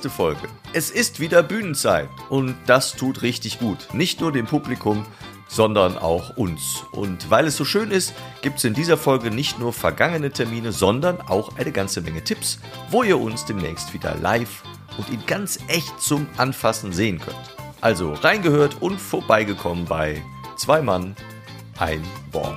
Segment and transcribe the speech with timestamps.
[0.00, 0.48] nächste Folge.
[0.72, 3.88] Es ist wieder Bühnenzeit und das tut richtig gut.
[3.92, 5.04] Nicht nur dem Publikum,
[5.46, 6.84] sondern auch uns.
[6.92, 10.72] Und weil es so schön ist, gibt es in dieser Folge nicht nur vergangene Termine,
[10.72, 14.62] sondern auch eine ganze Menge Tipps, wo ihr uns demnächst wieder live
[14.96, 17.36] und in ganz echt zum Anfassen sehen könnt.
[17.82, 20.22] Also reingehört und vorbeigekommen bei
[20.56, 21.14] Zwei Mann,
[21.78, 22.56] ein Wort.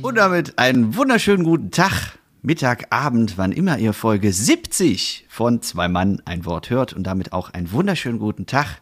[0.00, 5.86] Und damit einen wunderschönen guten Tag, Mittag, Abend, wann immer ihr Folge 70 von Zwei
[5.86, 8.80] Mann ein Wort hört und damit auch einen wunderschönen guten Tag,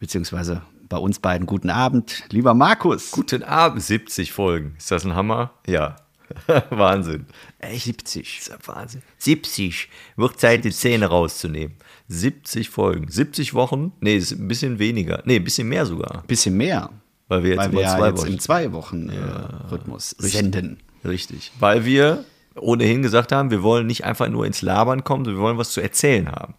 [0.00, 0.60] beziehungsweise
[0.90, 3.10] bei uns beiden guten Abend, lieber Markus.
[3.10, 4.74] Guten Abend, 70 Folgen.
[4.76, 5.54] Ist das ein Hammer?
[5.66, 5.96] Ja.
[6.68, 7.24] Wahnsinn.
[7.58, 7.86] Echt?
[7.86, 8.36] 70.
[8.36, 9.00] Das ist ja Wahnsinn.
[9.16, 9.88] 70.
[10.16, 11.76] Wird Zeit, die Zähne rauszunehmen.
[12.08, 13.10] 70 Folgen.
[13.10, 13.92] 70 Wochen?
[14.00, 15.22] Nee, ist ein bisschen weniger.
[15.24, 16.22] Nee, ein bisschen mehr sogar.
[16.26, 16.90] Bisschen mehr.
[17.28, 18.32] Weil wir jetzt Weil wir ja zwei jetzt Wochen.
[18.34, 20.80] im Zwei-Wochen-Rhythmus senden.
[21.02, 21.50] Richtig.
[21.58, 25.46] Weil wir ohnehin gesagt haben, wir wollen nicht einfach nur ins Labern kommen, sondern wir
[25.46, 26.54] wollen was zu erzählen haben.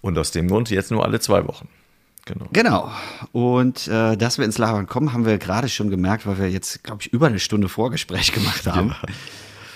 [0.00, 1.68] Und aus dem Grund jetzt nur alle zwei Wochen.
[2.24, 2.46] Genau.
[2.52, 2.90] Genau.
[3.32, 6.84] Und äh, dass wir ins Labern kommen, haben wir gerade schon gemerkt, weil wir jetzt,
[6.84, 8.94] glaube ich, über eine Stunde Vorgespräch gemacht haben.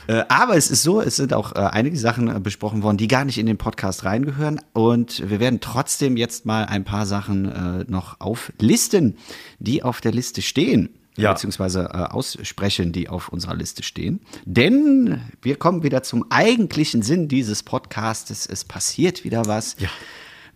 [0.07, 3.09] Äh, aber es ist so, es sind auch äh, einige Sachen äh, besprochen worden, die
[3.09, 4.61] gar nicht in den Podcast reingehören.
[4.73, 9.17] Und wir werden trotzdem jetzt mal ein paar Sachen noch auflisten,
[9.59, 10.91] die auf der Liste stehen.
[11.17, 11.33] Ja.
[11.33, 14.21] Beziehungsweise äh, aussprechen, die auf unserer Liste stehen.
[14.45, 18.47] Denn wir kommen wieder zum eigentlichen Sinn dieses Podcastes.
[18.47, 19.77] Es passiert wieder was.
[19.79, 19.89] Ja.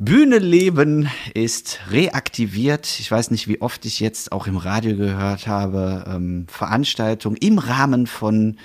[0.00, 3.00] Bühnenleben ist reaktiviert.
[3.00, 6.04] Ich weiß nicht, wie oft ich jetzt auch im Radio gehört habe.
[6.08, 8.58] Ähm, Veranstaltungen im Rahmen von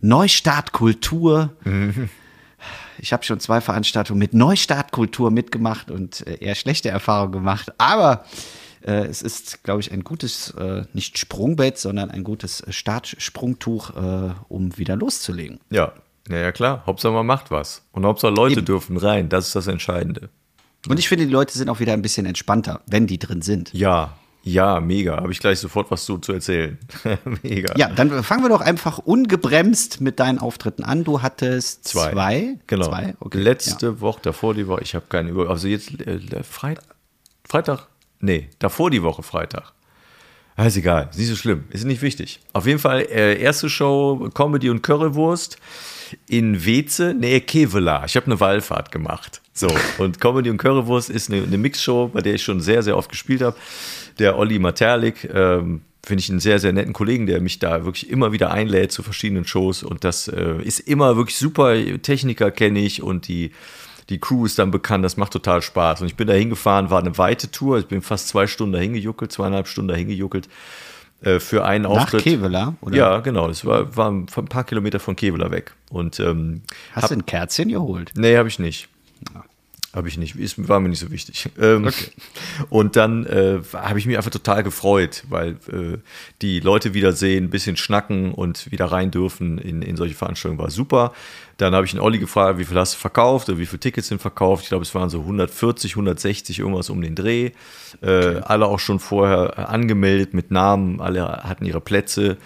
[0.00, 1.56] Neustartkultur.
[2.98, 7.72] Ich habe schon zwei Veranstaltungen mit Neustartkultur mitgemacht und äh, eher schlechte Erfahrungen gemacht.
[7.78, 8.24] Aber
[8.84, 14.34] äh, es ist, glaube ich, ein gutes, äh, nicht Sprungbett, sondern ein gutes Startsprungtuch, äh,
[14.48, 15.60] um wieder loszulegen.
[15.70, 15.92] Ja.
[16.28, 16.84] Ja, ja, klar.
[16.86, 17.82] Hauptsache man macht was.
[17.90, 18.64] Und Hauptsache Leute Eben.
[18.66, 19.28] dürfen rein.
[19.28, 20.28] Das ist das Entscheidende.
[20.88, 23.72] Und ich finde, die Leute sind auch wieder ein bisschen entspannter, wenn die drin sind.
[23.72, 24.16] Ja.
[24.44, 25.16] Ja, mega.
[25.18, 26.76] Habe ich gleich sofort was zu, zu erzählen.
[27.42, 27.76] mega.
[27.76, 31.04] Ja, dann fangen wir doch einfach ungebremst mit deinen Auftritten an.
[31.04, 32.10] Du hattest zwei.
[32.10, 32.58] Zwei.
[32.66, 32.88] Genau.
[32.88, 33.14] Zwei?
[33.20, 33.38] Okay.
[33.40, 34.00] Letzte Ja.
[34.00, 35.48] Woche, davor die Woche, ich habe keine Über.
[35.48, 36.84] Also jetzt äh, Freitag.
[37.44, 37.86] Freitag?
[38.22, 39.72] Nee, davor die Woche Freitag.
[40.56, 42.40] Ah, Ist egal, ist nicht so schlimm, ist nicht wichtig.
[42.52, 45.58] Auf jeden Fall, äh, erste Show Comedy und Currywurst
[46.28, 48.04] in Weze, nähe Kevela.
[48.04, 49.40] Ich habe eine Wallfahrt gemacht.
[49.54, 49.68] So,
[49.98, 53.10] und Comedy und Currywurst ist eine, eine Mixshow, bei der ich schon sehr, sehr oft
[53.10, 53.56] gespielt habe.
[54.18, 58.10] Der Olli Materlik, ähm, finde ich einen sehr, sehr netten Kollegen, der mich da wirklich
[58.10, 59.82] immer wieder einlädt zu verschiedenen Shows.
[59.82, 61.74] Und das äh, ist immer wirklich super.
[62.02, 63.52] Techniker kenne ich und die,
[64.12, 65.04] die Crew ist dann bekannt.
[65.04, 66.02] Das macht total Spaß.
[66.02, 67.78] Und ich bin da hingefahren, war eine weite Tour.
[67.78, 70.48] Ich bin fast zwei Stunden dahin gejuckelt, zweieinhalb Stunden dahin gejuckelt
[71.22, 72.22] äh, für einen Nach Auftritt.
[72.22, 72.74] Kevela?
[72.82, 72.96] Oder?
[72.96, 73.48] Ja, genau.
[73.48, 75.74] Das war, war ein paar Kilometer von Kevela weg.
[75.90, 76.62] Und ähm,
[76.92, 78.12] Hast du ein Kerzchen geholt?
[78.14, 78.88] Nee, habe ich nicht.
[79.94, 80.36] Habe ich nicht.
[80.36, 81.50] Ist, war mir nicht so wichtig.
[81.60, 81.90] Ähm,
[82.70, 85.98] Und dann äh, habe ich mich einfach total gefreut, weil äh,
[86.40, 90.70] die Leute wiedersehen, ein bisschen schnacken und wieder rein dürfen in, in solche Veranstaltungen war
[90.70, 91.12] super.
[91.58, 94.08] Dann habe ich den Olli gefragt, wie viel hast du verkauft oder wie viele Tickets
[94.08, 94.62] sind verkauft.
[94.62, 97.50] Ich glaube, es waren so 140, 160, irgendwas um den Dreh.
[98.00, 102.38] Äh, Alle auch schon vorher äh, angemeldet mit Namen, alle hatten ihre Plätze.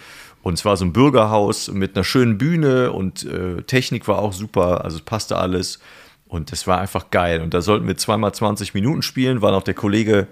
[0.43, 4.33] Und es war so ein Bürgerhaus mit einer schönen Bühne und äh, Technik war auch
[4.33, 5.79] super, also es passte alles.
[6.27, 7.41] Und das war einfach geil.
[7.41, 10.27] Und da sollten wir zweimal 20 Minuten spielen, war noch der Kollege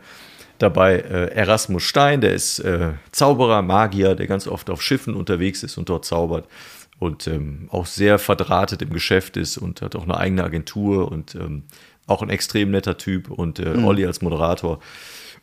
[0.58, 5.64] dabei, äh, Erasmus Stein, der ist äh, Zauberer, Magier, der ganz oft auf Schiffen unterwegs
[5.64, 6.48] ist und dort zaubert.
[6.98, 11.36] Und ähm, auch sehr verdrahtet im Geschäft ist und hat auch eine eigene Agentur und
[11.36, 11.64] ähm,
[12.08, 14.80] auch ein extrem netter Typ und äh, Olli als Moderator.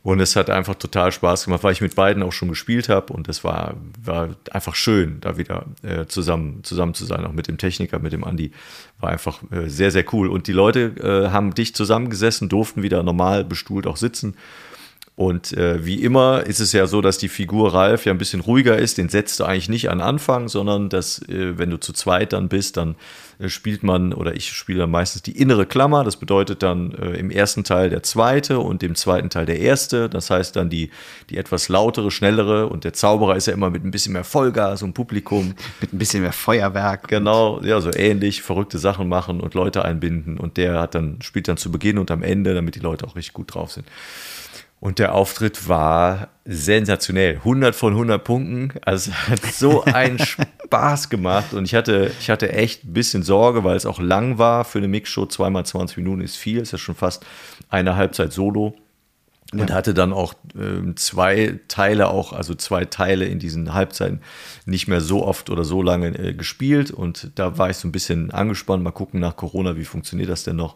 [0.03, 3.13] Und es hat einfach total Spaß gemacht, weil ich mit beiden auch schon gespielt habe
[3.13, 7.47] und es war, war einfach schön, da wieder äh, zusammen, zusammen zu sein, auch mit
[7.47, 8.51] dem Techniker, mit dem Andi.
[8.99, 10.27] War einfach äh, sehr, sehr cool.
[10.27, 14.35] Und die Leute äh, haben dicht zusammengesessen, durften wieder normal bestuhlt auch sitzen.
[15.15, 18.39] Und äh, wie immer ist es ja so, dass die Figur Ralf ja ein bisschen
[18.39, 18.97] ruhiger ist.
[18.97, 22.49] Den setzt du eigentlich nicht an Anfang, sondern dass, äh, wenn du zu zweit dann
[22.49, 22.95] bist, dann
[23.37, 26.03] äh, spielt man oder ich spiele dann meistens die innere Klammer.
[26.03, 30.09] Das bedeutet dann äh, im ersten Teil der zweite und im zweiten Teil der erste.
[30.09, 30.89] Das heißt dann die,
[31.29, 34.81] die etwas lautere, schnellere und der Zauberer ist ja immer mit ein bisschen mehr Vollgas
[34.81, 35.53] und Publikum.
[35.81, 37.07] Mit ein bisschen mehr Feuerwerk.
[37.07, 40.37] Genau, ja, so ähnlich, verrückte Sachen machen und Leute einbinden.
[40.37, 43.15] Und der hat dann, spielt dann zu Beginn und am Ende, damit die Leute auch
[43.15, 43.85] richtig gut drauf sind.
[44.83, 47.35] Und der Auftritt war sensationell.
[47.35, 48.73] 100 von 100 Punkten.
[48.81, 50.19] Also es hat so einen
[50.65, 51.53] Spaß gemacht.
[51.53, 54.65] Und ich hatte, ich hatte echt ein bisschen Sorge, weil es auch lang war.
[54.65, 56.59] Für eine Mixshow zweimal 20 Minuten ist viel.
[56.59, 57.25] Ist ja schon fast
[57.69, 58.75] eine Halbzeit Solo.
[59.53, 64.19] Und hatte dann auch äh, zwei Teile auch, also zwei Teile in diesen Halbzeiten
[64.65, 66.91] nicht mehr so oft oder so lange äh, gespielt.
[66.91, 68.83] Und da war ich so ein bisschen angespannt.
[68.83, 70.75] Mal gucken nach Corona, wie funktioniert das denn noch?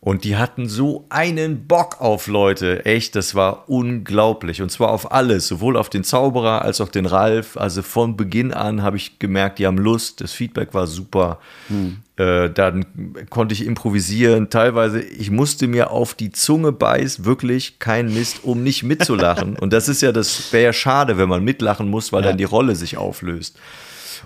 [0.00, 2.84] Und die hatten so einen Bock auf Leute.
[2.84, 4.62] Echt, das war unglaublich.
[4.62, 7.56] Und zwar auf alles, sowohl auf den Zauberer als auch den Ralf.
[7.56, 10.20] Also von Beginn an habe ich gemerkt, die haben Lust.
[10.20, 11.40] Das Feedback war super.
[11.66, 11.96] Hm.
[12.16, 12.86] Äh, dann
[13.28, 14.50] konnte ich improvisieren.
[14.50, 19.56] Teilweise, ich musste mir auf die Zunge beißen, wirklich kein Mist, um nicht mitzulachen.
[19.60, 22.28] Und das ist ja, das wäre ja schade, wenn man mitlachen muss, weil ja.
[22.28, 23.58] dann die Rolle sich auflöst.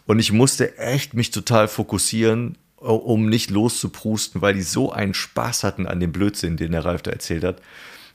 [0.06, 5.64] Und ich musste echt mich total fokussieren um nicht loszuprusten, weil die so einen Spaß
[5.64, 7.62] hatten an dem Blödsinn, den der Ralf da erzählt hat.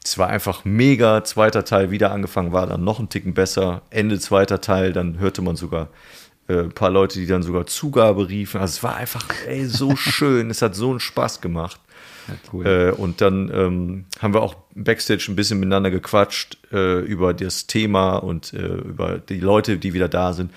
[0.04, 1.24] Es war einfach mega.
[1.24, 3.82] Zweiter Teil wieder angefangen, war dann noch ein Ticken besser.
[3.90, 5.90] Ende zweiter Teil, dann hörte man sogar
[6.48, 8.62] äh, ein paar Leute, die dann sogar Zugabe riefen.
[8.62, 10.50] Also es war einfach ey, so schön.
[10.50, 11.80] es hat so einen Spaß gemacht.
[12.28, 12.66] Ja, cool.
[12.66, 17.68] äh, und dann ähm, haben wir auch backstage ein bisschen miteinander gequatscht äh, über das
[17.68, 20.52] Thema und äh, über die Leute, die wieder da sind.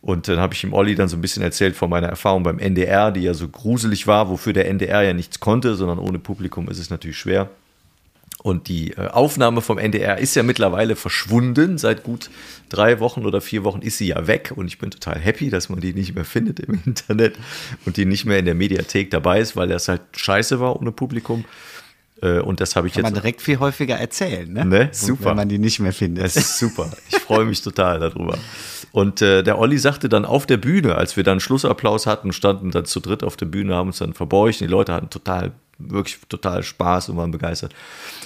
[0.00, 2.58] Und dann habe ich ihm Olli dann so ein bisschen erzählt von meiner Erfahrung beim
[2.58, 6.68] NDR, die ja so gruselig war, wofür der NDR ja nichts konnte, sondern ohne Publikum
[6.68, 7.50] ist es natürlich schwer.
[8.44, 11.78] Und die äh, Aufnahme vom NDR ist ja mittlerweile verschwunden.
[11.78, 12.28] Seit gut
[12.68, 14.52] drei Wochen oder vier Wochen ist sie ja weg.
[14.54, 17.36] Und ich bin total happy, dass man die nicht mehr findet im Internet
[17.86, 20.92] und die nicht mehr in der Mediathek dabei ist, weil das halt scheiße war ohne
[20.92, 21.46] Publikum.
[22.22, 23.12] Äh, und das habe ich Kann jetzt.
[23.12, 24.64] man direkt viel häufiger erzählen, ne?
[24.64, 24.88] ne?
[24.92, 25.26] Super.
[25.26, 26.24] Wenn man die nicht mehr findet.
[26.24, 26.90] Das ist super.
[27.08, 28.38] Ich freue mich total darüber.
[28.92, 32.70] Und äh, der Olli sagte dann auf der Bühne, als wir dann Schlussapplaus hatten, standen
[32.70, 34.60] dann zu dritt auf der Bühne, haben uns dann verbeugt.
[34.60, 37.74] Die Leute hatten total, wirklich total Spaß und waren begeistert.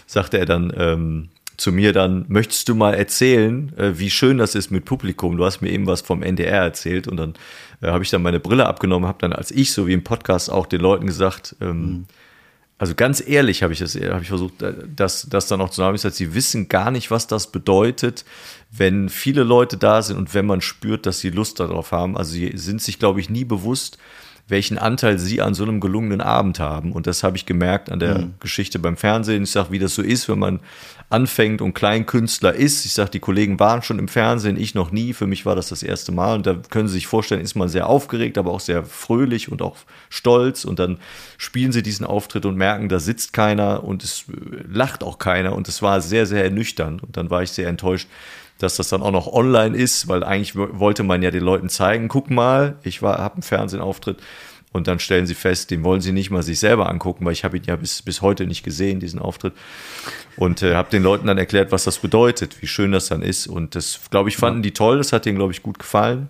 [0.07, 4.55] Sagte er dann ähm, zu mir dann, möchtest du mal erzählen, äh, wie schön das
[4.55, 5.39] ist mit Publikum?
[5.39, 7.35] Du hast mir eben was vom NDR erzählt und dann
[7.81, 10.53] äh, habe ich dann meine Brille abgenommen, habe dann als ich, so wie im Podcast,
[10.53, 12.07] auch den Leuten gesagt, ähm, mhm
[12.79, 15.77] also ganz ehrlich habe ich das, habe ich versucht, äh, das, das dann auch zu
[15.77, 15.95] sagen.
[15.97, 18.25] Ich gesagt, sie wissen gar nicht, was das bedeutet,
[18.71, 22.17] wenn viele Leute da sind und wenn man spürt, dass sie Lust darauf haben.
[22.17, 23.99] Also sie sind sich, glaube ich, nie bewusst,
[24.49, 26.93] welchen Anteil sie an so einem gelungenen Abend haben.
[26.93, 28.35] Und das habe ich gemerkt an der mhm.
[28.41, 29.43] Geschichte beim Fernsehen.
[29.43, 30.61] Ich sage, wie das so ist, wenn man
[31.11, 32.85] anfängt und Kleinkünstler ist.
[32.87, 35.13] Ich sage, die Kollegen waren schon im Fernsehen, ich noch nie.
[35.13, 36.37] Für mich war das das erste Mal.
[36.37, 39.61] Und da können Sie sich vorstellen, ist man sehr aufgeregt, aber auch sehr fröhlich und
[39.61, 39.77] auch
[40.09, 40.65] stolz.
[40.65, 40.99] Und dann
[41.37, 45.55] spielen Sie diesen Auftritt und merken, da sitzt keiner und es äh, lacht auch keiner.
[45.55, 47.03] Und es war sehr, sehr ernüchternd.
[47.03, 48.09] Und dann war ich sehr enttäuscht,
[48.59, 52.09] dass das dann auch noch online ist, weil eigentlich wollte man ja den Leuten zeigen,
[52.09, 54.19] guck mal, ich habe einen Fernsehauftritt
[54.73, 57.45] und dann stellen sie fest, den wollen sie nicht mal sich selber angucken, weil ich
[57.45, 59.55] habe ihn ja bis, bis heute nicht gesehen, diesen Auftritt.
[60.37, 63.47] Und äh, habe den Leuten dann erklärt, was das bedeutet, wie schön das dann ist.
[63.47, 66.29] Und das, glaube ich, fanden die toll, das hat denen, glaube ich, gut gefallen.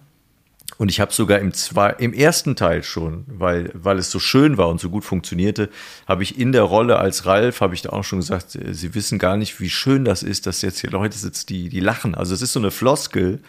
[0.78, 4.56] Und ich habe sogar im, zwei, im ersten Teil schon, weil, weil es so schön
[4.56, 5.70] war und so gut funktionierte,
[6.06, 8.94] habe ich in der Rolle als Ralf, habe ich da auch schon gesagt, äh, sie
[8.94, 12.14] wissen gar nicht, wie schön das ist, dass jetzt hier Leute sitzen, die, die lachen.
[12.14, 13.40] Also es ist so eine Floskel,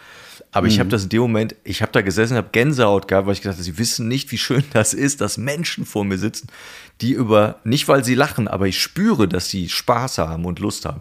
[0.50, 0.72] aber mhm.
[0.72, 3.42] ich habe das in dem Moment, ich habe da gesessen, habe Gänsehaut gehabt, weil ich
[3.42, 6.48] gesagt habe, sie wissen nicht, wie schön das ist, dass Menschen vor mir sitzen,
[7.00, 10.84] die über, nicht weil sie lachen, aber ich spüre, dass sie Spaß haben und Lust
[10.84, 11.00] haben.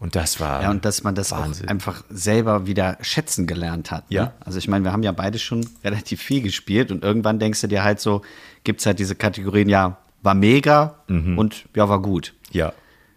[0.00, 0.62] Und das war.
[0.62, 1.66] Ja, und dass man das Wahnsinn.
[1.66, 4.10] auch einfach selber wieder schätzen gelernt hat.
[4.10, 4.16] Ne?
[4.16, 4.32] Ja.
[4.40, 7.66] Also ich meine, wir haben ja beide schon relativ viel gespielt und irgendwann denkst du
[7.66, 8.22] dir halt so,
[8.62, 11.38] gibt es halt diese Kategorien, ja, war mega mhm.
[11.38, 12.34] und ja, war gut.
[12.50, 12.72] Ja.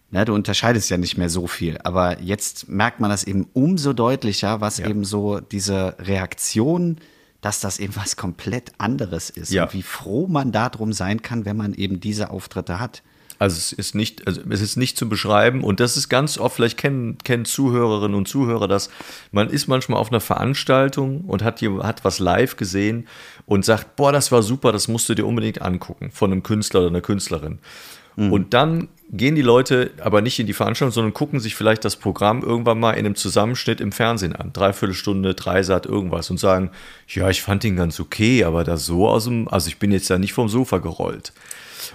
[0.10, 1.78] Ne, du unterscheidest ja nicht mehr so viel.
[1.84, 4.88] Aber jetzt merkt man das eben umso deutlicher, was ja.
[4.88, 6.98] eben so diese Reaktion,
[7.40, 9.52] dass das eben was komplett anderes ist.
[9.52, 9.64] Ja.
[9.64, 13.04] Und wie froh man darum sein kann, wenn man eben diese Auftritte hat.
[13.42, 16.58] Also es ist nicht, also es ist nicht zu beschreiben und das ist ganz oft,
[16.58, 18.92] vielleicht kennen, kennen Zuhörerinnen und Zuhörer das,
[19.32, 23.08] man ist manchmal auf einer Veranstaltung und hat, hat was live gesehen
[23.48, 26.82] und sagt, boah, das war super, das musst du dir unbedingt angucken von einem Künstler
[26.82, 27.58] oder einer Künstlerin.
[28.16, 28.32] Mhm.
[28.32, 31.96] Und dann gehen die Leute aber nicht in die Veranstaltung, sondern gucken sich vielleicht das
[31.96, 34.54] Programm irgendwann mal in einem Zusammenschnitt im Fernsehen an.
[34.54, 36.70] Dreiviertelstunde, Dreisat, irgendwas und sagen,
[37.08, 40.10] ja, ich fand ihn ganz okay, aber da so aus dem, also ich bin jetzt
[40.10, 41.34] ja nicht vom Sofa gerollt.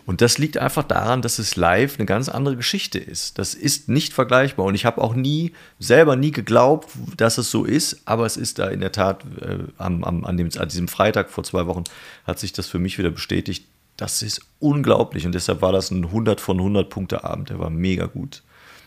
[0.04, 3.38] Und das liegt einfach daran, dass es live eine ganz andere Geschichte ist.
[3.38, 4.66] Das ist nicht vergleichbar.
[4.66, 8.58] Und ich habe auch nie, selber nie geglaubt, dass es so ist, aber es ist
[8.58, 11.84] da in der Tat äh, am, am, an, dem, an diesem Freitag vor zwei Wochen
[12.24, 13.66] hat sich das für mich wieder bestätigt.
[13.96, 17.48] Das ist unglaublich und deshalb war das ein 100 von 100 Punkte Abend.
[17.48, 18.42] Der war mega gut.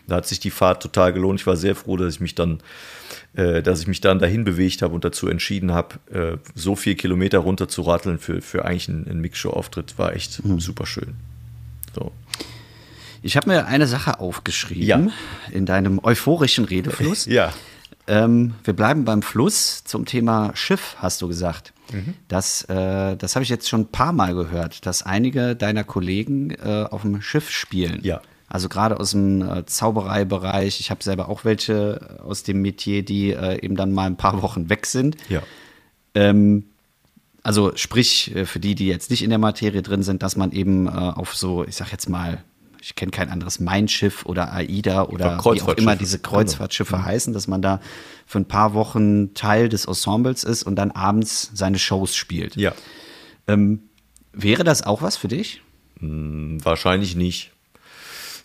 [0.06, 1.40] Da hat sich die Fahrt total gelohnt.
[1.40, 2.60] Ich war sehr froh, dass ich mich dann,
[3.34, 6.94] äh, dass ich mich dann dahin bewegt habe und dazu entschieden habe, äh, so viel
[6.94, 9.98] Kilometer runter zu ratteln für, für eigentlich einen, einen Mixshow-Auftritt.
[9.98, 10.60] War echt mhm.
[10.60, 11.14] super schön.
[11.94, 12.12] So.
[13.22, 15.08] Ich habe mir eine Sache aufgeschrieben ja.
[15.52, 17.26] in deinem euphorischen Redefluss.
[17.26, 17.52] Ja.
[18.06, 21.72] Ähm, wir bleiben beim Fluss zum Thema Schiff, hast du gesagt.
[21.92, 22.14] Mhm.
[22.28, 26.50] Das, äh, das habe ich jetzt schon ein paar Mal gehört, dass einige deiner Kollegen
[26.50, 28.00] äh, auf dem Schiff spielen.
[28.02, 28.20] Ja.
[28.50, 30.80] Also gerade aus dem äh, Zaubereibereich.
[30.80, 34.42] Ich habe selber auch welche aus dem Metier, die äh, eben dann mal ein paar
[34.42, 35.16] Wochen weg sind.
[35.28, 35.42] Ja.
[36.14, 36.64] Ähm,
[37.44, 40.50] also sprich, äh, für die, die jetzt nicht in der Materie drin sind, dass man
[40.50, 42.42] eben äh, auf so, ich sag jetzt mal,
[42.82, 47.06] ich kenne kein anderes Mein Schiff oder AIDA oder wie auch immer diese Kreuzfahrtschiffe genau.
[47.06, 47.80] heißen, dass man da
[48.26, 52.56] für ein paar Wochen Teil des Ensembles ist und dann abends seine Shows spielt.
[52.56, 52.72] Ja.
[53.46, 53.82] Ähm,
[54.32, 55.62] wäre das auch was für dich?
[56.00, 57.49] Hm, wahrscheinlich nicht.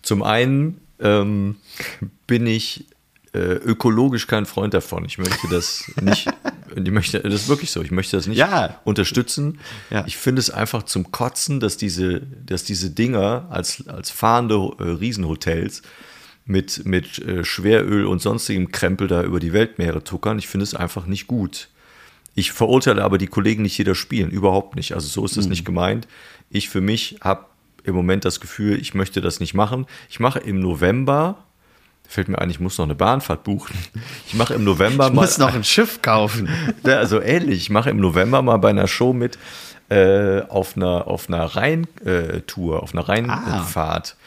[0.06, 1.56] Zum einen ähm,
[2.28, 2.86] bin ich
[3.34, 5.04] äh, ökologisch kein Freund davon.
[5.04, 6.28] Ich möchte das nicht,
[6.76, 8.80] ich möchte, das ist wirklich so, ich möchte das nicht ja.
[8.84, 9.60] unterstützen.
[9.90, 10.04] Ja.
[10.06, 14.84] Ich finde es einfach zum Kotzen, dass diese, dass diese Dinger als, als fahrende äh,
[14.84, 15.82] Riesenhotels
[16.46, 20.38] mit, mit äh, Schweröl und sonstigem Krempel da über die Weltmeere tuckern.
[20.38, 21.70] Ich finde es einfach nicht gut.
[22.36, 24.94] Ich verurteile aber die Kollegen nicht jeder spielen, überhaupt nicht.
[24.94, 25.50] Also so ist es mhm.
[25.50, 26.08] nicht gemeint.
[26.52, 27.48] Ich für mich habe
[27.86, 29.86] im Moment das Gefühl, ich möchte das nicht machen.
[30.10, 31.38] Ich mache im November,
[32.08, 33.76] fällt mir ein, ich muss noch eine Bahnfahrt buchen.
[34.28, 35.22] Ich mache im November ich mal.
[35.22, 36.50] muss noch ein Schiff kaufen.
[36.84, 37.58] Also ähnlich.
[37.58, 39.38] Ich mache im November mal bei einer Show mit
[39.90, 44.16] äh, auf einer, auf einer Rheintour, auf einer Rheinfahrt.
[44.18, 44.22] Ah.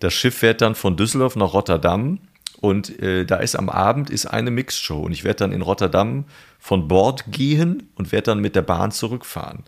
[0.00, 2.18] Das Schiff fährt dann von Düsseldorf nach Rotterdam
[2.62, 6.26] und äh, da ist am Abend ist eine Mixshow und ich werde dann in Rotterdam
[6.60, 9.64] von Bord gehen und werde dann mit der Bahn zurückfahren.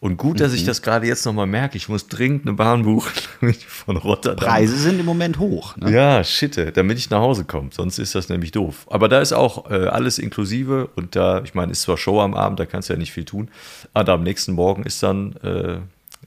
[0.00, 0.56] Und gut, dass mhm.
[0.56, 1.76] ich das gerade jetzt nochmal merke.
[1.76, 3.12] Ich muss dringend eine Bahn buchen
[3.68, 4.44] von Rotterdam.
[4.44, 5.76] Preise sind im Moment hoch.
[5.76, 5.92] Ne?
[5.92, 7.70] Ja, shit, damit ich nach Hause komme.
[7.72, 8.88] Sonst ist das nämlich doof.
[8.90, 12.34] Aber da ist auch äh, alles inklusive und da, ich meine, ist zwar Show am
[12.34, 13.48] Abend, da kannst du ja nicht viel tun.
[13.94, 15.74] Aber am nächsten Morgen ist dann äh,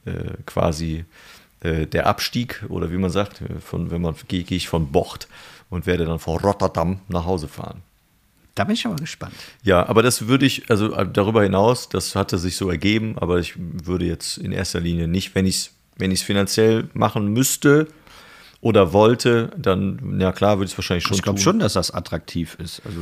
[0.10, 1.04] äh, quasi
[1.60, 4.94] äh, der Abstieg oder wie man sagt, äh, von, wenn man gehe geh ich von
[4.94, 5.28] Bord
[5.70, 7.82] und werde dann von Rotterdam nach Hause fahren.
[8.56, 9.36] Da bin ich schon mal gespannt.
[9.64, 13.40] Ja, aber das würde ich, also äh, darüber hinaus, das hatte sich so ergeben, aber
[13.40, 17.88] ich würde jetzt in erster Linie nicht, wenn ich es wenn finanziell machen müsste
[18.62, 21.92] oder wollte, dann, ja klar, würde ich es wahrscheinlich schon Ich glaube schon, dass das
[21.92, 22.82] attraktiv ist.
[22.86, 23.00] Also.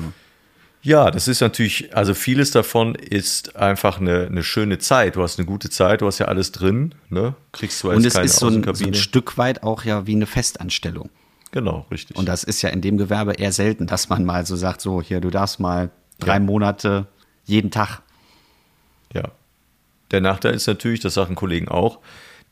[0.82, 5.16] Ja, das ist natürlich, also vieles davon ist einfach eine, eine schöne Zeit.
[5.16, 7.36] Du hast eine gute Zeit, du hast ja alles drin, ne?
[7.54, 10.26] Kriegst zwar Und es ist so ein, so ein Stück weit auch ja wie eine
[10.26, 11.10] Festanstellung.
[11.54, 12.18] Genau, richtig.
[12.18, 15.04] Und das ist ja in dem Gewerbe eher selten, dass man mal so sagt, so
[15.04, 16.40] hier, du darfst mal drei ja.
[16.40, 17.06] Monate
[17.46, 18.02] jeden Tag.
[19.14, 19.26] Ja.
[20.10, 22.00] Der Nachteil ist natürlich, das sagen Kollegen auch,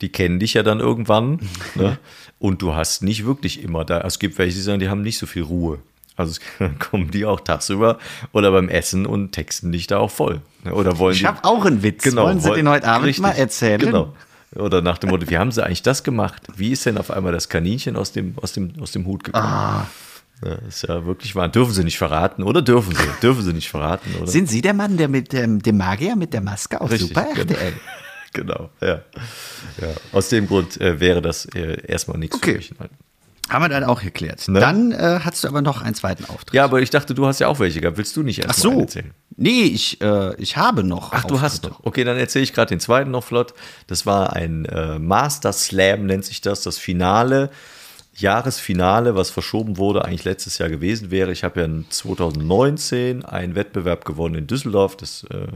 [0.01, 1.39] die kennen dich ja dann irgendwann
[1.75, 1.97] ne?
[2.37, 4.01] und du hast nicht wirklich immer da.
[4.01, 5.79] Es gibt welche, die sagen, die haben nicht so viel Ruhe.
[6.15, 6.39] Also
[6.79, 7.97] kommen die auch tagsüber
[8.33, 10.41] oder beim Essen und texten dich da auch voll.
[10.63, 10.75] Ne?
[10.75, 12.03] Oder wollen ich habe auch einen Witz.
[12.03, 13.79] Genau, wollen Sie den heute Abend richtig, mal erzählen?
[13.79, 14.13] Genau.
[14.55, 16.43] Oder nach dem Motto, wie haben sie eigentlich das gemacht?
[16.55, 19.45] Wie ist denn auf einmal das Kaninchen aus dem, aus dem, aus dem Hut gekommen?
[19.45, 19.87] Ah.
[20.41, 21.49] Das ist ja wirklich wahr.
[21.49, 23.03] Dürfen sie nicht verraten, oder dürfen sie?
[23.21, 24.27] Dürfen sie nicht verraten, oder?
[24.27, 27.27] Sind Sie der Mann, der mit dem, dem Magier mit der Maske auf Richtig, Super
[27.37, 27.73] RTL?
[28.33, 29.01] Genau, genau ja.
[29.79, 29.93] ja.
[30.11, 32.53] Aus dem Grund äh, wäre das äh, erstmal nichts okay.
[32.53, 32.73] für mich.
[32.79, 32.89] Nein.
[33.51, 34.47] Haben wir dann auch geklärt.
[34.47, 34.59] Ne?
[34.59, 36.53] Dann äh, hast du aber noch einen zweiten Auftritt.
[36.53, 37.97] Ja, aber ich dachte, du hast ja auch welche gehabt.
[37.97, 38.79] Willst du nicht erst Ach so.
[38.79, 39.11] erzählen?
[39.35, 41.11] Nee, ich, äh, ich habe noch.
[41.11, 41.33] Ach, Auftritte.
[41.33, 41.79] du hast noch.
[41.83, 43.53] Okay, dann erzähle ich gerade den zweiten noch flott.
[43.87, 47.49] Das war ein äh, Master Slam, nennt sich das, das Finale.
[48.15, 51.31] Jahresfinale, was verschoben wurde, eigentlich letztes Jahr gewesen wäre.
[51.31, 54.97] Ich habe ja in 2019 einen Wettbewerb gewonnen in Düsseldorf.
[54.97, 55.47] Das, äh,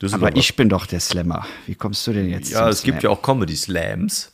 [0.00, 1.46] Düsseldorf Aber ich bin doch der Slammer.
[1.66, 2.50] Wie kommst du denn jetzt?
[2.50, 2.92] Ja, es Slam?
[2.92, 4.31] gibt ja auch Comedy Slams.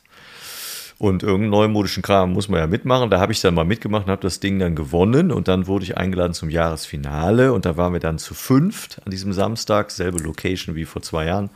[0.99, 3.09] Und irgendeinen neumodischen Kram muss man ja mitmachen.
[3.09, 5.31] Da habe ich dann mal mitgemacht und habe das Ding dann gewonnen.
[5.31, 7.53] Und dann wurde ich eingeladen zum Jahresfinale.
[7.53, 11.27] Und da waren wir dann zu fünft an diesem Samstag, selbe Location wie vor zwei
[11.27, 11.51] Jahren.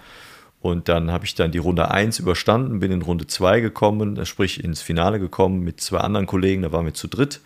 [0.61, 4.63] Und dann habe ich dann die Runde 1 überstanden, bin in Runde 2 gekommen, sprich
[4.63, 7.41] ins Finale gekommen mit zwei anderen Kollegen, da waren wir zu dritt.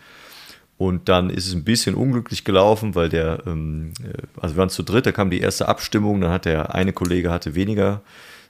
[0.77, 4.69] Und dann ist es ein bisschen unglücklich gelaufen, weil der, ähm, äh, also wir waren
[4.69, 8.01] zu dritt, da kam die erste Abstimmung, dann hat der eine Kollege hatte weniger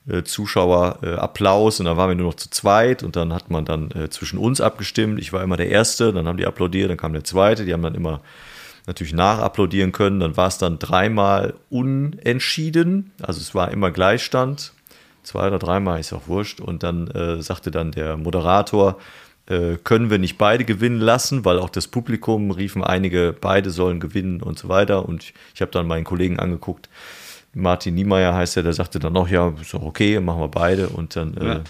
[0.08, 3.50] äh, Zuschauer äh, Applaus und dann waren wir nur noch zu zweit und dann hat
[3.50, 5.20] man dann äh, zwischen uns abgestimmt.
[5.20, 7.84] Ich war immer der Erste, dann haben die applaudiert, dann kam der Zweite, die haben
[7.84, 8.22] dann immer
[8.88, 10.20] natürlich nachapplaudieren können.
[10.20, 14.74] Dann war es dann dreimal unentschieden, also es war immer Gleichstand.
[15.24, 16.62] Zwei oder dreimal ist auch wurscht.
[16.62, 18.98] Und dann äh, sagte dann der Moderator,
[19.48, 24.00] äh, können wir nicht beide gewinnen lassen, weil auch das Publikum riefen einige, beide sollen
[24.00, 25.08] gewinnen und so weiter.
[25.08, 26.88] Und ich habe dann meinen Kollegen angeguckt,
[27.58, 30.90] Martin Niemeyer heißt er, der sagte dann noch, ja, ist doch okay, machen wir beide.
[30.90, 31.54] Und dann äh, ja.
[31.56, 31.62] äh,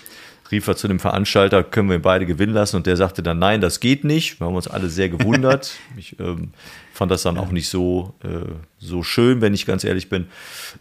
[0.51, 2.77] rief er zu dem Veranstalter, können wir beide gewinnen lassen?
[2.77, 4.39] Und der sagte dann, nein, das geht nicht.
[4.39, 5.75] Wir haben uns alle sehr gewundert.
[5.97, 6.51] ich ähm,
[6.93, 10.27] fand das dann auch nicht so, äh, so schön, wenn ich ganz ehrlich bin.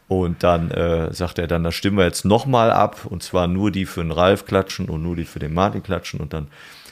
[0.09, 3.07] Und dann äh, sagte er dann, da stimmen wir jetzt nochmal ab.
[3.09, 6.21] Und zwar nur die für den Ralf klatschen und nur die für den Martin klatschen.
[6.21, 6.49] Und dann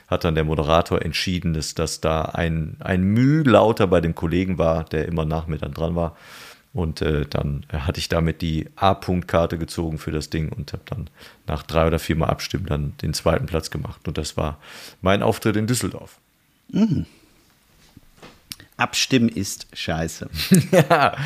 [0.06, 4.59] hat dann der Moderator entschieden, dass, dass da ein, ein Müh lauter bei dem Kollegen
[4.59, 6.16] war, der immer nach mir dann dran war.
[6.75, 11.09] Und äh, dann hatte ich damit die A-Punkt-Karte gezogen für das Ding und habe dann
[11.47, 14.07] nach drei oder vier Mal Abstimmen dann den zweiten Platz gemacht.
[14.09, 14.59] Und das war
[15.00, 16.19] mein Auftritt in Düsseldorf.
[16.73, 17.07] Mhm.
[18.76, 20.28] Abstimmen ist scheiße.
[20.73, 21.16] ja,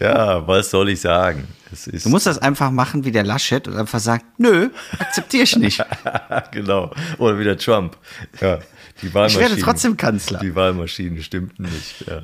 [0.00, 1.48] ja, was soll ich sagen?
[1.84, 5.84] du musst das einfach machen wie der Laschet und einfach sagen, nö, akzeptiere ich nicht.
[6.50, 6.94] genau.
[7.18, 7.98] Oder wie der Trump.
[8.40, 8.60] Ja,
[9.02, 10.38] die Wahlmaschinen, ich werde trotzdem Kanzler.
[10.38, 12.06] Die Wahlmaschinen stimmten nicht.
[12.06, 12.22] Ja,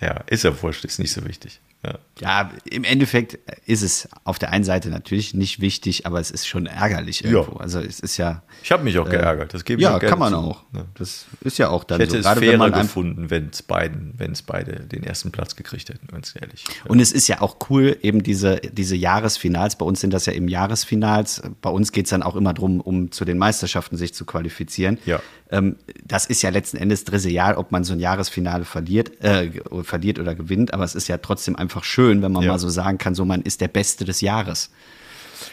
[0.00, 1.60] ja ist ja wurscht, ist nicht so wichtig.
[1.84, 1.98] Ja.
[2.20, 2.50] ja.
[2.68, 6.66] im Endeffekt ist es auf der einen Seite natürlich nicht wichtig, aber es ist schon
[6.66, 7.52] ärgerlich irgendwo.
[7.52, 7.60] Ja.
[7.60, 8.42] Also es ist ja.
[8.64, 9.54] Ich habe mich auch äh, geärgert.
[9.54, 10.38] Das gebe ich Ja, kann man zu.
[10.38, 10.64] auch.
[10.94, 12.28] Das ist ja auch dann ich hätte so.
[12.28, 16.08] Gerade es fairer gefunden, wenn es beiden, wenn es beide den ersten Platz gekriegt hätten,
[16.08, 16.64] ganz ehrlich.
[16.88, 19.76] Und es ist ja auch cool, eben diese, diese Jahresfinals.
[19.76, 21.42] Bei uns sind das ja eben Jahresfinals.
[21.62, 24.98] Bei uns geht es dann auch immer darum, um zu den Meisterschaften sich zu qualifizieren.
[25.06, 25.20] Ja.
[25.50, 29.50] Ähm, das ist ja letzten Endes trivial, ob man so ein Jahresfinale verliert, äh,
[29.82, 32.52] verliert oder gewinnt, aber es ist ja trotzdem einfach schön, wenn man ja.
[32.52, 34.70] mal so sagen kann, so man ist der Beste des Jahres.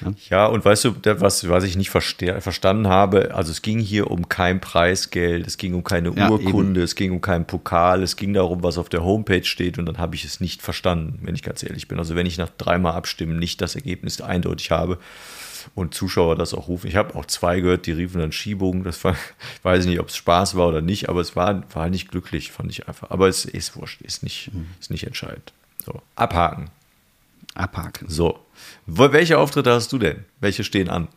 [0.04, 4.10] Ja, ja und weißt du, was, was ich nicht verstanden habe, also es ging hier
[4.10, 6.86] um kein Preisgeld, es ging um keine ja, Urkunde, eben.
[6.86, 9.98] es ging um keinen Pokal, es ging darum, was auf der Homepage steht und dann
[9.98, 12.00] habe ich es nicht verstanden, wenn ich ganz ehrlich bin.
[12.00, 14.98] Also wenn ich nach dreimal abstimmen nicht das Ergebnis eindeutig habe,
[15.74, 16.88] und Zuschauer das auch rufen.
[16.88, 18.84] Ich habe auch zwei gehört, die riefen dann Schiebung.
[18.84, 21.90] Das war, ich weiß nicht, ob es Spaß war oder nicht, aber es war, war
[21.90, 23.10] nicht glücklich, fand ich einfach.
[23.10, 24.68] Aber es ist wurscht, ist nicht, mhm.
[24.80, 25.54] ist nicht entscheidend.
[25.86, 26.72] So, abhaken.
[27.54, 28.10] Abhaken.
[28.10, 28.40] So.
[28.88, 30.26] Welche Auftritte hast du denn?
[30.40, 31.08] Welche stehen an?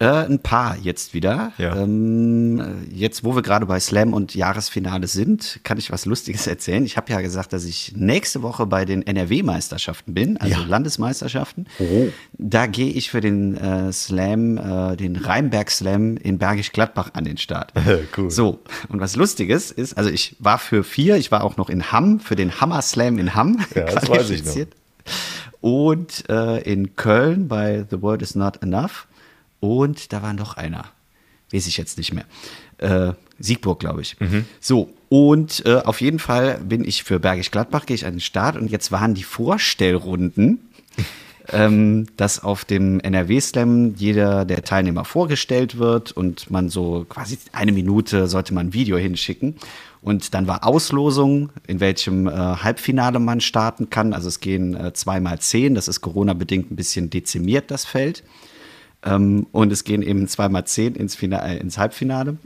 [0.00, 1.52] Äh, ein paar jetzt wieder.
[1.56, 1.76] Ja.
[1.76, 6.84] Ähm, jetzt, wo wir gerade bei Slam und Jahresfinale sind, kann ich was Lustiges erzählen.
[6.84, 10.66] Ich habe ja gesagt, dass ich nächste Woche bei den NRW-Meisterschaften bin, also ja.
[10.66, 11.66] Landesmeisterschaften.
[11.78, 12.08] Oh.
[12.32, 17.24] Da gehe ich für den äh, Slam, äh, den Rheinberg Slam in Bergisch Gladbach an
[17.24, 17.72] den Start.
[18.16, 18.32] cool.
[18.32, 21.92] So, und was Lustiges ist, also ich war für vier, ich war auch noch in
[21.92, 23.64] Hamm, für den Hammer Slam in Hamm.
[23.76, 24.56] Ja, das weiß ich noch.
[25.60, 29.06] Und äh, in Köln bei The World is Not Enough.
[29.64, 30.84] Und da war noch einer.
[31.50, 32.26] Weiß ich jetzt nicht mehr.
[32.76, 34.20] Äh, Siegburg, glaube ich.
[34.20, 34.44] Mhm.
[34.60, 38.20] So, und äh, auf jeden Fall bin ich für Bergisch Gladbach, gehe ich an den
[38.20, 40.68] Start und jetzt waren die Vorstellrunden,
[41.50, 47.72] ähm, dass auf dem NRW-Slam jeder der Teilnehmer vorgestellt wird und man so quasi eine
[47.72, 49.54] Minute sollte man ein Video hinschicken.
[50.02, 54.12] Und dann war Auslosung, in welchem äh, Halbfinale man starten kann.
[54.12, 58.24] Also es gehen äh, zweimal zehn, das ist Corona-bedingt ein bisschen dezimiert, das Feld.
[59.04, 62.36] Ähm, und es gehen eben zweimal zehn ins, Finale, äh, ins Halbfinale.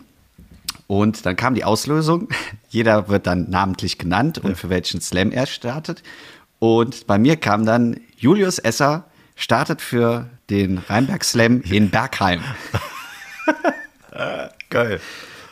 [0.87, 2.29] Und dann kam die Auslösung.
[2.69, 6.03] Jeder wird dann namentlich genannt und für welchen Slam er startet.
[6.59, 9.05] Und bei mir kam dann Julius Esser,
[9.37, 12.43] startet für den Rheinberg Slam in Bergheim.
[14.71, 15.01] Geil.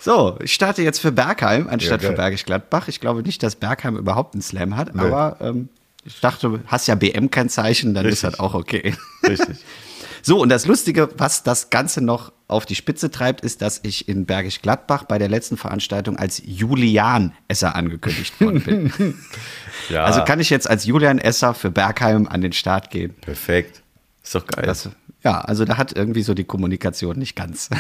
[0.01, 2.89] So, ich starte jetzt für Bergheim anstatt ja, für Bergisch Gladbach.
[2.89, 5.03] Ich glaube nicht, dass Bergheim überhaupt einen Slam hat, nee.
[5.03, 5.69] aber ähm,
[6.05, 8.25] ich dachte, du hast ja BM-Kennzeichen, dann Richtig.
[8.25, 8.95] ist das auch okay.
[9.27, 9.59] Richtig.
[10.27, 14.09] So, und das Lustige, was das Ganze noch auf die Spitze treibt, ist, dass ich
[14.09, 19.15] in Bergisch Gladbach bei der letzten Veranstaltung als Julian Esser angekündigt worden bin.
[19.89, 20.03] ja.
[20.03, 23.15] Also kann ich jetzt als Julian Esser für Bergheim an den Start gehen.
[23.21, 23.85] Perfekt.
[24.25, 24.67] Ist doch geil.
[24.67, 24.91] Das,
[25.23, 27.71] ja, also da hat irgendwie so die Kommunikation nicht ganz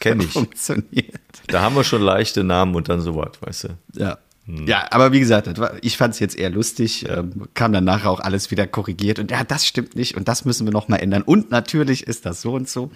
[0.00, 0.26] Kenn ich.
[0.32, 1.20] funktioniert.
[1.46, 3.68] Da haben wir schon leichte Namen und dann so was, weißt du?
[3.92, 4.18] Ja.
[4.58, 4.66] Hm.
[4.66, 5.48] Ja, aber wie gesagt,
[5.82, 9.30] ich fand es jetzt eher lustig, ähm, kam dann nachher auch alles wieder korrigiert und
[9.30, 12.54] ja, das stimmt nicht und das müssen wir nochmal ändern und natürlich ist das so
[12.54, 12.90] und so.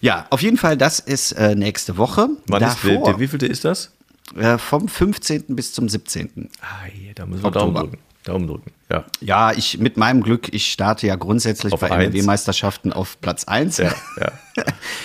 [0.00, 2.28] Ja, auf jeden Fall, das ist äh, nächste Woche.
[2.46, 3.92] Wann Davor, ist, der, wievielte ist das?
[4.34, 5.44] Äh, vom 15.
[5.48, 6.48] bis zum 17.
[6.60, 7.98] Ah, je, da müssen wir Daumen drücken.
[8.24, 8.72] Daumen drücken.
[8.90, 9.04] Ja.
[9.20, 13.78] Ja, ich mit meinem Glück, ich starte ja grundsätzlich auf bei NRW-Meisterschaften auf Platz 1.
[13.78, 14.32] Ja, ja.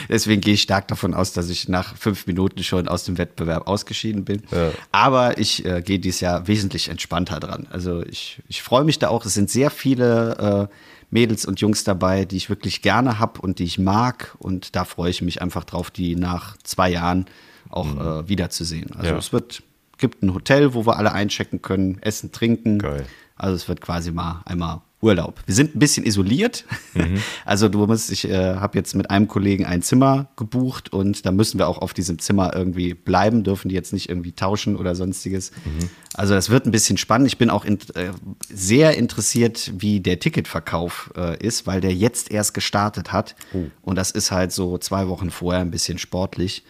[0.09, 3.67] Deswegen gehe ich stark davon aus, dass ich nach fünf Minuten schon aus dem Wettbewerb
[3.67, 4.43] ausgeschieden bin.
[4.51, 4.71] Ja.
[4.91, 7.67] Aber ich äh, gehe dieses Jahr wesentlich entspannter dran.
[7.69, 9.25] Also ich, ich freue mich da auch.
[9.25, 10.75] Es sind sehr viele äh,
[11.09, 14.35] Mädels und Jungs dabei, die ich wirklich gerne habe und die ich mag.
[14.39, 17.27] Und da freue ich mich einfach drauf, die nach zwei Jahren
[17.69, 18.01] auch mhm.
[18.01, 18.91] äh, wiederzusehen.
[18.93, 19.17] Also ja.
[19.17, 19.63] es wird
[19.97, 22.79] gibt ein Hotel, wo wir alle einchecken können, essen, trinken.
[22.79, 23.05] Geil.
[23.35, 25.41] Also es wird quasi mal einmal Urlaub.
[25.45, 26.65] Wir sind ein bisschen isoliert.
[26.93, 27.21] Mhm.
[27.45, 31.31] Also du musst, ich äh, habe jetzt mit einem Kollegen ein Zimmer gebucht und da
[31.31, 34.95] müssen wir auch auf diesem Zimmer irgendwie bleiben, dürfen die jetzt nicht irgendwie tauschen oder
[34.95, 35.51] sonstiges.
[35.51, 35.89] Mhm.
[36.15, 37.27] Also das wird ein bisschen spannend.
[37.27, 38.11] Ich bin auch in, äh,
[38.49, 43.35] sehr interessiert, wie der Ticketverkauf äh, ist, weil der jetzt erst gestartet hat.
[43.53, 43.65] Oh.
[43.83, 46.63] Und das ist halt so zwei Wochen vorher ein bisschen sportlich.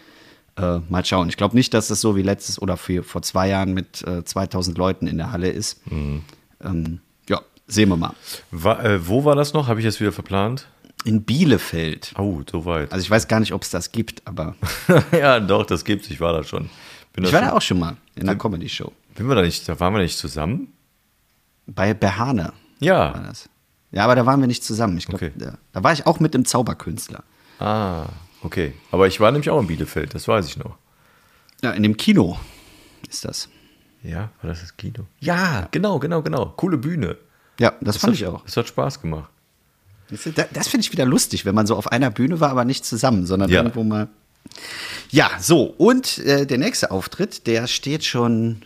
[0.58, 1.28] Äh, mal schauen.
[1.30, 4.24] Ich glaube nicht, dass es so wie letztes oder für, vor zwei Jahren mit äh,
[4.24, 5.86] 2000 Leuten in der Halle ist.
[5.92, 6.24] Mhm.
[6.64, 8.14] Ähm, ja, sehen wir mal.
[8.52, 9.68] War, äh, wo war das noch?
[9.68, 10.68] Habe ich jetzt wieder verplant?
[11.04, 12.14] In Bielefeld.
[12.18, 12.92] Oh, so weit.
[12.94, 14.56] Also ich weiß gar nicht, ob es das gibt, aber.
[15.12, 16.10] ja, doch, das gibt's.
[16.10, 16.70] Ich war da schon.
[17.14, 18.92] Bin ich war schon, da auch schon mal in einer Comedy-Show.
[19.16, 20.70] da nicht, da waren wir nicht zusammen?
[21.68, 22.54] Bei Behane.
[22.80, 23.14] Ja.
[23.14, 23.50] War das.
[23.92, 24.98] Ja, aber da waren wir nicht zusammen.
[24.98, 25.34] Ich glaube, Okay.
[25.38, 27.24] da, da war ich auch mit dem Zauberkünstler.
[27.60, 28.08] Ah,
[28.46, 28.74] okay.
[28.92, 30.78] Aber ich war nämlich auch in Bielefeld, das weiß ich noch.
[31.62, 32.38] Ja, in dem Kino
[33.10, 33.50] ist das.
[34.04, 35.06] Ja, war das das Kino?
[35.20, 36.54] Ja, genau, genau, genau.
[36.58, 37.18] Coole Bühne.
[37.60, 38.44] Ja, das, fand hat, ich auch.
[38.44, 39.30] Das hat Spaß gemacht.
[40.10, 42.66] Das, das, das finde ich wieder lustig, wenn man so auf einer Bühne war, aber
[42.66, 43.62] nicht zusammen, sondern Ja.
[43.62, 44.08] irgendwo mal.
[45.10, 48.62] Ja, so, und äh, der nächste Auftritt, der steht schon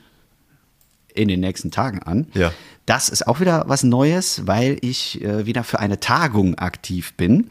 [1.13, 2.28] in den nächsten Tagen an.
[2.34, 2.52] Ja.
[2.86, 7.50] Das ist auch wieder was Neues, weil ich äh, wieder für eine Tagung aktiv bin,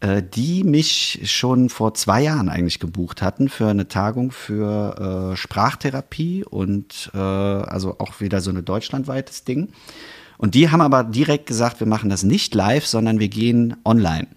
[0.00, 5.36] äh, die mich schon vor zwei Jahren eigentlich gebucht hatten für eine Tagung für äh,
[5.36, 9.68] Sprachtherapie und äh, also auch wieder so ein deutschlandweites Ding.
[10.36, 14.28] Und die haben aber direkt gesagt, wir machen das nicht live, sondern wir gehen online.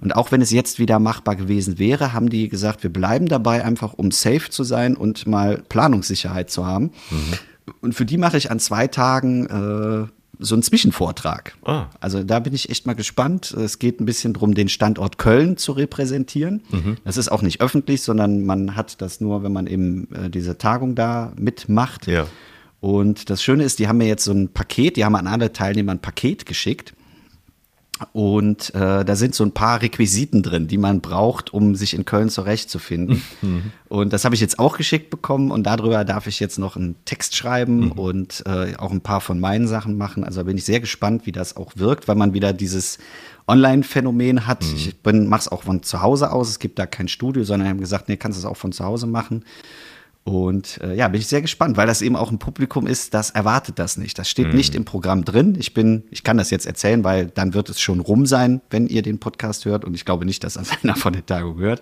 [0.00, 3.64] Und auch wenn es jetzt wieder machbar gewesen wäre, haben die gesagt, wir bleiben dabei,
[3.64, 6.90] einfach um safe zu sein und mal Planungssicherheit zu haben.
[7.80, 11.56] Und für die mache ich an zwei Tagen äh, so einen Zwischenvortrag.
[11.64, 11.86] Ah.
[12.00, 13.52] Also da bin ich echt mal gespannt.
[13.52, 16.62] Es geht ein bisschen darum, den Standort Köln zu repräsentieren.
[17.04, 20.58] Das ist auch nicht öffentlich, sondern man hat das nur, wenn man eben äh, diese
[20.58, 22.06] Tagung da mitmacht.
[22.06, 22.26] Ja.
[22.80, 25.52] Und das Schöne ist, die haben mir jetzt so ein Paket, die haben an alle
[25.52, 26.94] Teilnehmer ein Paket geschickt.
[28.12, 32.04] Und äh, da sind so ein paar Requisiten drin, die man braucht, um sich in
[32.04, 33.22] Köln zurechtzufinden.
[33.88, 36.96] Und das habe ich jetzt auch geschickt bekommen und darüber darf ich jetzt noch einen
[37.04, 40.24] Text schreiben und äh, auch ein paar von meinen Sachen machen.
[40.24, 42.98] Also bin ich sehr gespannt, wie das auch wirkt, weil man wieder dieses
[43.48, 44.64] Online-Phänomen hat.
[44.74, 46.48] Ich bin mache es auch von zu Hause aus.
[46.48, 48.84] Es gibt da kein Studio, sondern haben gesagt, nee, kannst du es auch von zu
[48.84, 49.44] Hause machen.
[50.26, 53.30] Und äh, ja, bin ich sehr gespannt, weil das eben auch ein Publikum ist, das
[53.30, 54.18] erwartet das nicht.
[54.18, 55.54] Das steht nicht im Programm drin.
[55.56, 58.88] Ich bin, ich kann das jetzt erzählen, weil dann wird es schon rum sein, wenn
[58.88, 59.84] ihr den Podcast hört.
[59.84, 61.80] Und ich glaube nicht, dass das einer von der Tagung hört.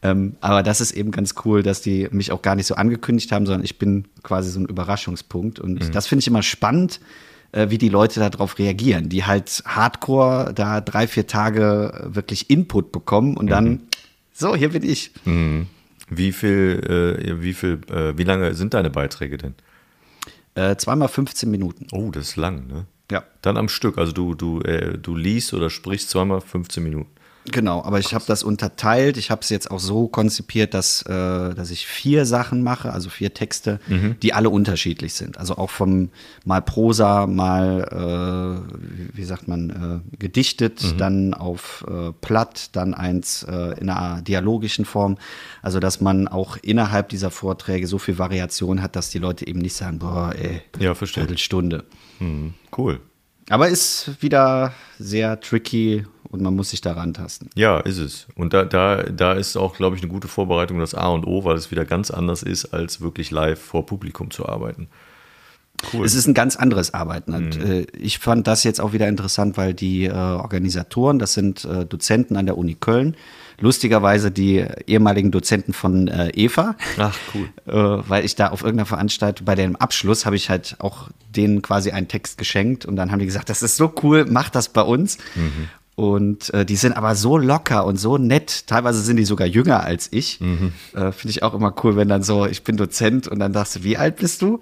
[0.00, 3.30] Ähm, aber das ist eben ganz cool, dass die mich auch gar nicht so angekündigt
[3.32, 5.60] haben, sondern ich bin quasi so ein Überraschungspunkt.
[5.60, 7.00] Und das finde ich immer spannend,
[7.52, 12.92] äh, wie die Leute darauf reagieren, die halt hardcore da drei, vier Tage wirklich Input
[12.92, 13.82] bekommen und dann,
[14.32, 15.10] so, hier bin ich.
[16.08, 19.54] Wie viel, äh, wie viel, äh, wie lange sind deine Beiträge denn?
[20.54, 21.86] Äh, zweimal 15 Minuten.
[21.92, 22.86] Oh, das ist lang, ne?
[23.10, 23.24] Ja.
[23.42, 23.98] Dann am Stück.
[23.98, 27.10] Also du, du, äh, du liest oder sprichst zweimal 15 Minuten.
[27.46, 29.16] Genau, aber ich habe das unterteilt.
[29.18, 33.10] Ich habe es jetzt auch so konzipiert, dass, äh, dass ich vier Sachen mache, also
[33.10, 33.80] vier Texte,
[34.22, 35.38] die alle unterschiedlich sind.
[35.38, 36.10] Also auch vom
[36.44, 43.42] mal Prosa, mal, äh, wie, sagt man, äh, gedichtet, dann auf äh, Platt, dann eins
[43.42, 45.18] äh, in einer dialogischen Form.
[45.60, 49.60] Also dass man auch innerhalb dieser Vorträge so viel Variation hat, dass die Leute eben
[49.60, 51.24] nicht sagen, boah, ey, Ja, verstehe.
[51.24, 51.84] Viertelstunde.
[52.20, 52.54] Mhm.
[52.76, 53.00] Cool.
[53.50, 57.48] Aber ist wieder sehr tricky und man muss sich da rantasten.
[57.54, 58.26] Ja, ist es.
[58.34, 61.44] Und da, da, da ist auch, glaube ich, eine gute Vorbereitung das A und O,
[61.44, 64.88] weil es wieder ganz anders ist, als wirklich live vor Publikum zu arbeiten.
[65.92, 66.04] Cool.
[66.04, 67.34] Es ist ein ganz anderes Arbeiten.
[67.34, 71.64] Und, äh, ich fand das jetzt auch wieder interessant, weil die äh, Organisatoren, das sind
[71.64, 73.16] äh, Dozenten an der Uni Köln,
[73.60, 76.76] lustigerweise die ehemaligen Dozenten von äh, EVA.
[76.98, 77.48] Ach, cool.
[77.66, 81.62] Äh, weil ich da auf irgendeiner Veranstaltung, bei dem Abschluss habe ich halt auch denen
[81.62, 84.68] quasi einen Text geschenkt und dann haben die gesagt, das ist so cool, mach das
[84.68, 85.16] bei uns.
[85.96, 88.66] Und äh, die sind aber so locker und so nett.
[88.66, 90.40] Teilweise sind die sogar jünger als ich.
[90.40, 93.76] Äh, Finde ich auch immer cool, wenn dann so, ich bin Dozent und dann sagst
[93.76, 94.58] du, wie alt bist du?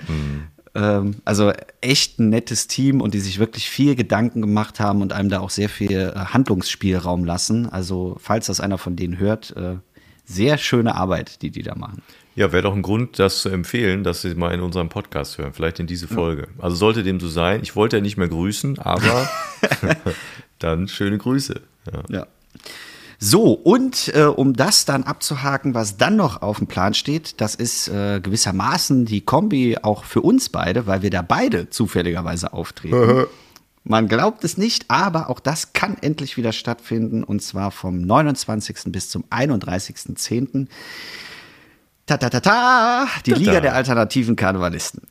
[0.74, 5.12] Ähm, also echt ein nettes Team und die sich wirklich viel Gedanken gemacht haben und
[5.12, 7.68] einem da auch sehr viel äh, Handlungsspielraum lassen.
[7.68, 9.76] Also falls das einer von denen hört, äh,
[10.24, 12.02] sehr schöne Arbeit, die die da machen.
[12.34, 15.52] Ja, wäre doch ein Grund, das zu empfehlen, dass Sie mal in unserem Podcast hören,
[15.52, 16.48] vielleicht in diese Folge.
[16.58, 17.60] Also sollte dem so sein.
[17.62, 19.28] Ich wollte ja nicht mehr grüßen, aber
[20.62, 21.60] dann schöne Grüße.
[21.92, 22.02] Ja.
[22.08, 22.26] Ja.
[23.24, 27.54] So, und äh, um das dann abzuhaken, was dann noch auf dem Plan steht, das
[27.54, 33.26] ist äh, gewissermaßen die Kombi auch für uns beide, weil wir da beide zufälligerweise auftreten.
[33.84, 38.76] Man glaubt es nicht, aber auch das kann endlich wieder stattfinden und zwar vom 29.
[38.86, 40.66] bis zum 31.10.
[42.06, 43.32] Ta ta ta ta, die.
[43.32, 45.02] Liga der alternativen Karnevalisten.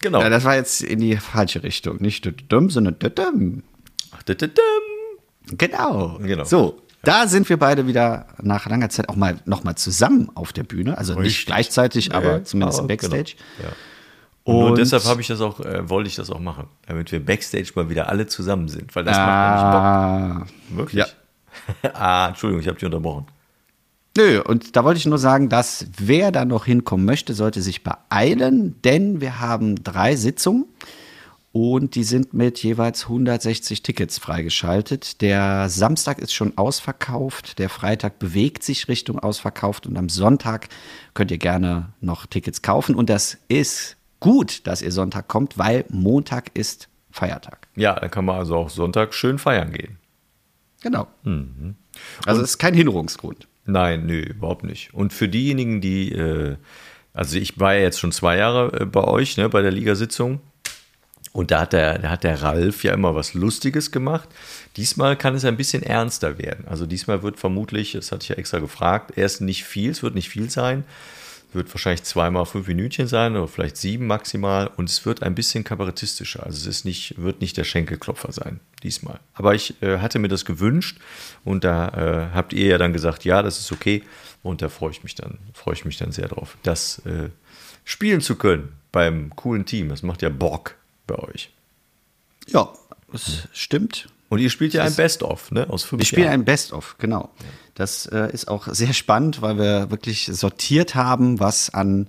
[0.00, 0.20] Genau.
[0.20, 1.98] Ja, das war jetzt in die falsche Richtung.
[2.00, 3.62] Nicht dumm, sondern dumm.
[5.58, 6.18] Genau.
[6.20, 6.44] Genau.
[6.44, 10.52] So, da sind wir beide wieder nach langer Zeit auch mal noch mal zusammen auf
[10.52, 10.96] der Bühne.
[10.98, 11.46] Also nicht Richtig.
[11.46, 13.34] gleichzeitig, aber zumindest aber Backstage.
[13.58, 13.68] Genau.
[13.68, 13.74] Ja.
[14.44, 17.24] Und, Und- deshalb habe ich das auch, äh, wollte ich das auch machen, damit wir
[17.24, 20.78] Backstage mal wieder alle zusammen sind, weil das Ah, macht nämlich Bock.
[20.78, 21.04] Wirklich?
[21.94, 23.26] ah, Entschuldigung, ich habe dich unterbrochen.
[24.16, 27.82] Nö, und da wollte ich nur sagen, dass wer da noch hinkommen möchte, sollte sich
[27.82, 30.66] beeilen, denn wir haben drei Sitzungen
[31.52, 35.20] und die sind mit jeweils 160 Tickets freigeschaltet.
[35.20, 40.68] Der Samstag ist schon ausverkauft, der Freitag bewegt sich Richtung ausverkauft und am Sonntag
[41.14, 45.84] könnt ihr gerne noch Tickets kaufen und das ist gut, dass ihr Sonntag kommt, weil
[45.90, 47.68] Montag ist Feiertag.
[47.76, 49.98] Ja, dann kann man also auch Sonntag schön feiern gehen.
[50.82, 51.06] Genau.
[51.22, 51.76] Mhm.
[52.24, 53.46] Also es ist kein Hinderungsgrund.
[53.66, 54.92] Nein, nö, überhaupt nicht.
[54.94, 56.56] Und für diejenigen, die, äh,
[57.12, 60.40] also ich war ja jetzt schon zwei Jahre äh, bei euch, ne, bei der Ligasitzung.
[61.32, 64.28] Und da hat, der, da hat der Ralf ja immer was Lustiges gemacht.
[64.76, 66.66] Diesmal kann es ein bisschen ernster werden.
[66.68, 70.14] Also diesmal wird vermutlich, das hatte ich ja extra gefragt, erst nicht viel, es wird
[70.14, 70.84] nicht viel sein.
[71.54, 74.70] Wird wahrscheinlich zweimal fünf Minütchen sein oder vielleicht sieben maximal.
[74.76, 76.44] Und es wird ein bisschen kabarettistischer.
[76.44, 79.18] Also es ist nicht, wird nicht der Schenkelklopfer sein, diesmal.
[79.34, 80.98] Aber ich äh, hatte mir das gewünscht
[81.44, 84.02] und da äh, habt ihr ja dann gesagt, ja, das ist okay.
[84.42, 87.28] Und da freue ich mich dann, freue ich mich dann sehr drauf, das äh,
[87.84, 89.88] spielen zu können beim coolen Team.
[89.88, 91.50] Das macht ja Bock bei euch.
[92.48, 92.72] Ja,
[93.10, 94.08] das stimmt.
[94.28, 95.68] Und ihr spielt ja ein Best-of, ne?
[95.68, 96.40] Aus fünf Wir spielen Jahren.
[96.40, 97.30] ein Best-of, genau.
[97.74, 102.08] Das äh, ist auch sehr spannend, weil wir wirklich sortiert haben, was an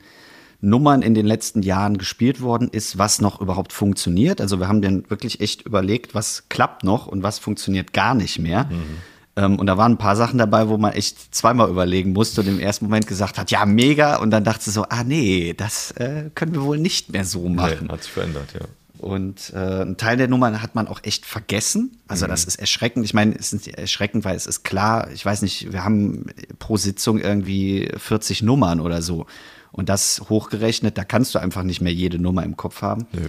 [0.62, 4.40] Nummern in den letzten Jahren gespielt worden ist, was noch überhaupt funktioniert.
[4.40, 8.40] Also wir haben dann wirklich echt überlegt, was klappt noch und was funktioniert gar nicht
[8.40, 8.66] mehr.
[8.66, 8.98] Mhm.
[9.36, 12.48] Ähm, und da waren ein paar Sachen dabei, wo man echt zweimal überlegen musste und
[12.48, 14.16] im ersten Moment gesagt hat, ja, mega.
[14.18, 17.88] Und dann dachte so, ah nee, das äh, können wir wohl nicht mehr so machen.
[17.88, 18.62] Nee, hat sich verändert, ja.
[19.04, 22.00] Und äh, ein Teil der Nummern hat man auch echt vergessen.
[22.08, 22.30] Also mhm.
[22.30, 23.06] das ist erschreckend.
[23.06, 26.28] Ich meine, es ist erschreckend, weil es ist klar, ich weiß nicht, wir haben
[26.60, 29.26] pro Sitzung irgendwie 40 Nummern oder so.
[29.72, 33.08] Und das hochgerechnet, da kannst du einfach nicht mehr jede Nummer im Kopf haben.
[33.12, 33.28] Nö.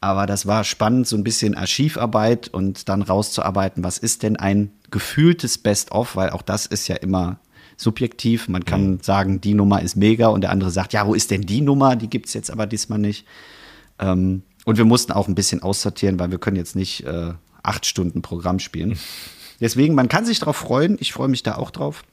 [0.00, 4.70] Aber das war spannend, so ein bisschen Archivarbeit und dann rauszuarbeiten, was ist denn ein
[4.90, 7.38] gefühltes Best-of, weil auch das ist ja immer
[7.78, 8.48] subjektiv.
[8.48, 9.00] Man kann mhm.
[9.00, 11.96] sagen, die Nummer ist mega und der andere sagt, ja, wo ist denn die Nummer?
[11.96, 13.26] Die gibt es jetzt aber diesmal nicht.
[13.98, 17.86] Ähm, und wir mussten auch ein bisschen aussortieren, weil wir können jetzt nicht äh, acht
[17.86, 18.98] Stunden Programm spielen.
[19.60, 20.96] Deswegen, man kann sich darauf freuen.
[21.00, 22.04] Ich freue mich da auch drauf.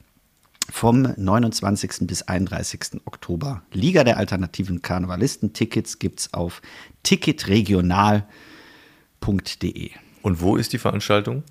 [0.70, 2.06] Vom 29.
[2.06, 3.00] bis 31.
[3.04, 3.62] Oktober.
[3.72, 5.52] Liga der alternativen Karnevalisten.
[5.52, 6.62] Tickets gibt es auf
[7.02, 9.90] ticketregional.de.
[10.22, 11.42] Und wo ist die Veranstaltung?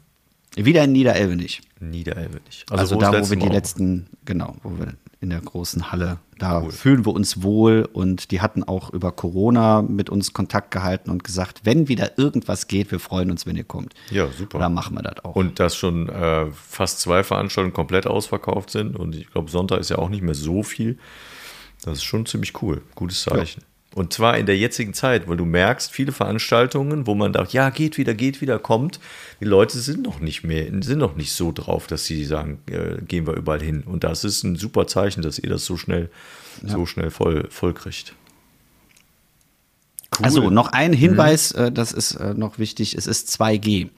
[0.55, 1.61] Wieder in Niederelvenich.
[1.79, 2.65] Niederelvenich.
[2.69, 6.17] Also, also da, wo wir die letzten, genau, wo wir in der großen Halle.
[6.39, 6.71] Da cool.
[6.71, 11.23] fühlen wir uns wohl und die hatten auch über Corona mit uns Kontakt gehalten und
[11.23, 13.93] gesagt, wenn wieder irgendwas geht, wir freuen uns, wenn ihr kommt.
[14.09, 14.57] Ja, super.
[14.57, 15.35] Dann machen wir das auch.
[15.35, 19.89] Und dass schon äh, fast zwei Veranstaltungen komplett ausverkauft sind und ich glaube, Sonntag ist
[19.89, 20.97] ja auch nicht mehr so viel.
[21.83, 22.81] Das ist schon ziemlich cool.
[22.95, 23.61] Gutes Zeichen.
[23.61, 23.70] Ja.
[23.93, 27.69] Und zwar in der jetzigen Zeit, weil du merkst, viele Veranstaltungen, wo man sagt, ja,
[27.69, 29.01] geht wieder, geht wieder, kommt,
[29.41, 33.01] die Leute sind noch nicht mehr, sind noch nicht so drauf, dass sie sagen, äh,
[33.01, 33.83] gehen wir überall hin.
[33.85, 36.09] Und das ist ein super Zeichen, dass ihr das so schnell,
[36.61, 36.69] ja.
[36.69, 38.15] so schnell voll, voll kriegt.
[40.17, 40.25] Cool.
[40.25, 41.59] Also noch ein Hinweis, mhm.
[41.59, 43.89] äh, das ist äh, noch wichtig, es ist 2G.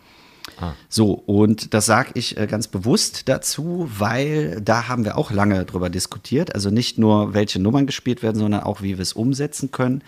[0.60, 0.74] Ah.
[0.90, 5.66] So, und das sage ich äh, ganz bewusst dazu, weil da haben wir auch lange
[5.66, 6.54] drüber diskutiert.
[6.54, 10.04] Also nicht nur, welche Nummern gespielt werden, sondern auch, wie wir es umsetzen können.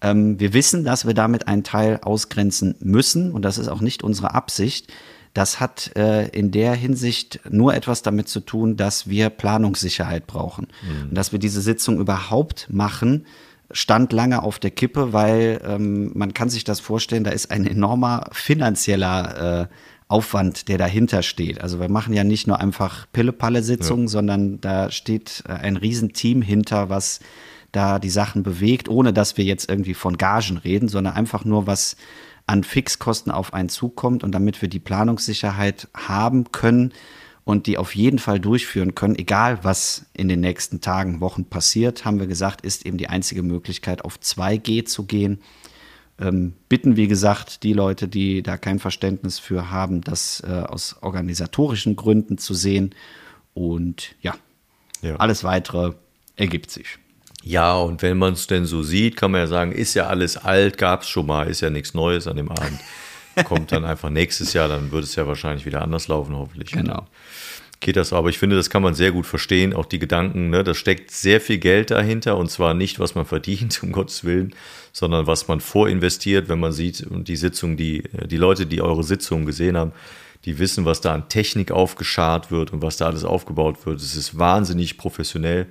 [0.00, 4.02] Ähm, wir wissen, dass wir damit einen Teil ausgrenzen müssen und das ist auch nicht
[4.02, 4.92] unsere Absicht.
[5.34, 10.68] Das hat äh, in der Hinsicht nur etwas damit zu tun, dass wir Planungssicherheit brauchen.
[10.82, 11.10] Mhm.
[11.10, 13.26] Und dass wir diese Sitzung überhaupt machen,
[13.70, 17.66] stand lange auf der Kippe, weil ähm, man kann sich das vorstellen, da ist ein
[17.66, 19.74] enormer finanzieller äh,
[20.08, 21.60] Aufwand, der dahinter steht.
[21.60, 24.10] Also wir machen ja nicht nur einfach Pille-Palle-Sitzungen, ja.
[24.10, 27.20] sondern da steht äh, ein Riesenteam hinter, was
[27.72, 31.66] da die Sachen bewegt, ohne dass wir jetzt irgendwie von Gagen reden, sondern einfach nur,
[31.66, 31.96] was
[32.46, 36.92] an Fixkosten auf einen zukommt und damit wir die Planungssicherheit haben können,
[37.48, 42.04] und die auf jeden Fall durchführen können, egal was in den nächsten Tagen, Wochen passiert,
[42.04, 45.40] haben wir gesagt, ist eben die einzige Möglichkeit, auf 2G zu gehen.
[46.20, 50.96] Ähm, bitten, wie gesagt, die Leute, die da kein Verständnis für haben, das äh, aus
[51.00, 52.94] organisatorischen Gründen zu sehen.
[53.54, 54.34] Und ja,
[55.00, 55.16] ja.
[55.16, 55.94] alles weitere
[56.36, 56.98] ergibt sich.
[57.42, 60.36] Ja, und wenn man es denn so sieht, kann man ja sagen, ist ja alles
[60.36, 62.78] alt, gab es schon mal, ist ja nichts Neues an dem Abend.
[63.44, 66.70] Kommt dann einfach nächstes Jahr, dann wird es ja wahrscheinlich wieder anders laufen, hoffentlich.
[66.70, 67.06] Genau
[67.80, 68.12] geht das.
[68.12, 70.64] Aber ich finde, das kann man sehr gut verstehen, auch die Gedanken, ne?
[70.64, 74.54] da steckt sehr viel Geld dahinter und zwar nicht, was man verdient, um Gottes Willen,
[74.92, 79.04] sondern was man vorinvestiert, wenn man sieht und die Sitzung, die, die Leute, die eure
[79.04, 79.92] Sitzungen gesehen haben,
[80.44, 84.00] die wissen, was da an Technik aufgeschart wird und was da alles aufgebaut wird.
[84.00, 85.66] Es ist wahnsinnig professionell.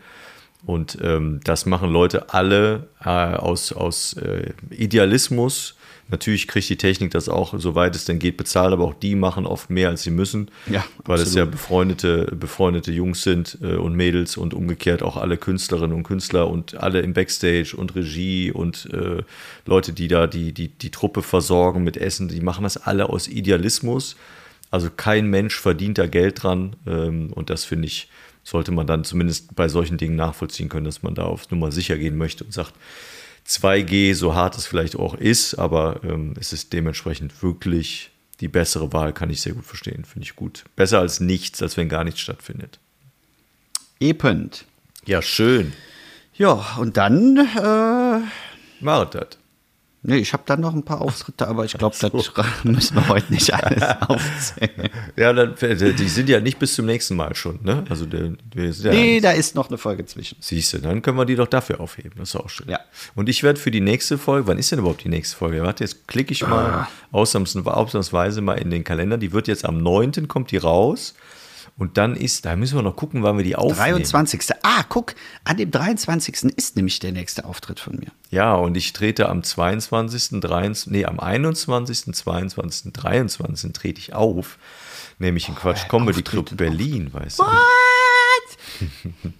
[0.66, 5.77] Und ähm, das machen Leute alle äh, aus, aus äh, Idealismus,
[6.10, 9.46] Natürlich kriegt die Technik das auch, soweit es denn geht, bezahlt, aber auch die machen
[9.46, 10.50] oft mehr, als sie müssen.
[10.67, 11.28] Ja, weil absolut.
[11.28, 16.04] es ja befreundete, befreundete Jungs sind äh, und Mädels und umgekehrt auch alle Künstlerinnen und
[16.04, 19.24] Künstler und alle im Backstage und Regie und äh,
[19.65, 23.28] Leute, die da die, die, die Truppe versorgen mit Essen, die machen das alle aus
[23.28, 24.15] Idealismus.
[24.72, 28.10] Also kein Mensch verdient da Geld dran ähm, und das finde ich,
[28.43, 31.98] sollte man dann zumindest bei solchen Dingen nachvollziehen können, dass man da auf Nummer sicher
[31.98, 32.74] gehen möchte und sagt,
[33.48, 38.94] 2G, so hart es vielleicht auch ist, aber ähm, es ist dementsprechend wirklich die bessere
[38.94, 40.66] Wahl, kann ich sehr gut verstehen, finde ich gut.
[40.76, 42.80] Besser als nichts, als wenn gar nichts stattfindet.
[44.00, 44.66] Epend.
[45.06, 45.74] Ja, schön.
[46.36, 49.38] Ja, und dann, äh, Macht das.
[50.04, 52.12] Nee, ich habe dann noch ein paar Auftritte, aber ich glaube, das
[52.64, 54.90] müssen wir heute nicht alles aufzählen.
[55.16, 57.84] Ja, dann, die sind ja nicht bis zum nächsten Mal schon, ne?
[57.90, 58.34] Also, der,
[58.74, 60.38] sind ja Nee, da ist noch eine Folge zwischen.
[60.40, 62.14] Siehst du, dann können wir die doch dafür aufheben.
[62.18, 62.70] Das ist auch schön.
[62.70, 62.80] Ja.
[63.16, 65.62] Und ich werde für die nächste Folge, wann ist denn überhaupt die nächste Folge?
[65.64, 69.18] Warte, jetzt klicke ich mal ausnahms- ausnahmsweise mal in den Kalender.
[69.18, 70.28] Die wird jetzt am 9.
[70.28, 71.14] kommt die raus.
[71.78, 74.02] Und dann ist, da müssen wir noch gucken, wann wir die aufnehmen.
[74.02, 74.42] 23.
[74.63, 75.13] Ah, guck,
[75.44, 76.46] an dem 23.
[76.56, 78.08] ist nämlich der nächste Auftritt von mir.
[78.32, 83.74] Ja, und ich trete am 22., 23., nee, am 21., 22., 23.
[83.74, 84.58] trete ich auf.
[85.20, 87.46] Nämlich im Quatsch Comedy Club Berlin, weißt du.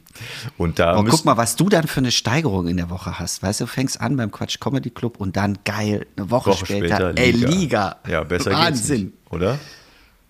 [0.58, 3.44] Und da Oh, guck mal, was du dann für eine Steigerung in der Woche hast.
[3.44, 6.66] Weißt du, du fängst an beim Quatsch Comedy Club und dann geil, eine Woche, Woche
[6.66, 7.98] später, ey, Liga.
[8.08, 8.98] Ja, besser Wahnsinn.
[8.98, 9.60] geht's nicht, oder?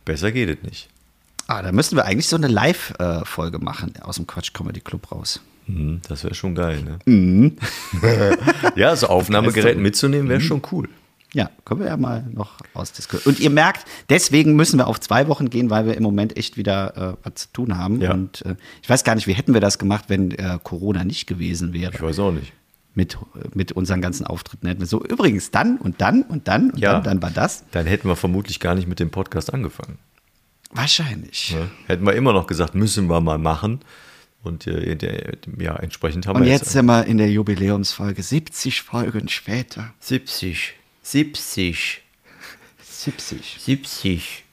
[0.03, 0.89] Besser geht es nicht.
[1.47, 5.41] Ah, da müssen wir eigentlich so eine Live-Folge machen aus dem Quatsch Comedy Club raus.
[5.67, 7.51] Mhm, das wäre schon geil, ne?
[8.75, 10.89] ja, so Aufnahmegerät mitzunehmen wäre schon cool.
[11.33, 13.33] Ja, können wir ja mal noch ausdiskutieren.
[13.35, 16.55] Und ihr merkt, deswegen müssen wir auf zwei Wochen gehen, weil wir im Moment echt
[16.55, 17.99] wieder äh, was zu tun haben.
[18.01, 18.13] Ja.
[18.13, 21.27] Und äh, ich weiß gar nicht, wie hätten wir das gemacht, wenn äh, Corona nicht
[21.27, 21.93] gewesen wäre.
[21.93, 22.53] Ich weiß auch nicht.
[22.93, 23.17] Mit,
[23.53, 26.93] mit unseren ganzen Auftritten hätten wir so, übrigens dann und dann und dann und Ja.
[26.93, 27.63] dann, dann war das.
[27.71, 29.99] Dann hätten wir vermutlich gar nicht mit dem Podcast angefangen.
[30.71, 31.53] Wahrscheinlich.
[31.53, 31.69] Ne?
[31.87, 33.81] Hätten wir immer noch gesagt, müssen wir mal machen.
[34.43, 34.97] Und äh,
[35.59, 39.93] ja, entsprechend haben Und wir jetzt sind wir in der Jubiläumsfolge, 70 Folgen später.
[39.99, 40.73] 70.
[41.01, 42.01] 70.
[42.81, 43.57] 70.
[43.59, 44.43] 70.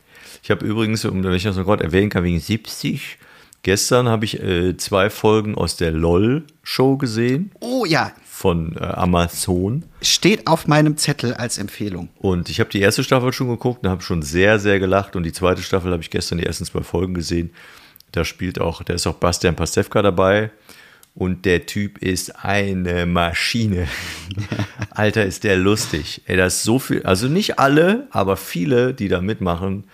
[0.42, 3.18] Ich habe übrigens, um wenn ich das noch gerade erwähnen kann, wegen 70.
[3.62, 9.84] Gestern habe ich äh, zwei Folgen aus der LOL-Show gesehen Oh ja, von äh, Amazon.
[10.02, 12.08] steht auf meinem Zettel als Empfehlung.
[12.18, 15.14] Und ich habe die erste Staffel schon geguckt und habe schon sehr, sehr gelacht.
[15.14, 17.50] Und die zweite Staffel habe ich gestern die ersten zwei Folgen gesehen.
[18.10, 20.50] Da spielt auch, da ist auch Bastian Pastewka dabei.
[21.14, 23.86] Und der Typ ist eine Maschine.
[24.90, 26.22] Alter, ist der lustig.
[26.26, 29.84] Ey, das ist so viel, also nicht alle, aber viele, die da mitmachen,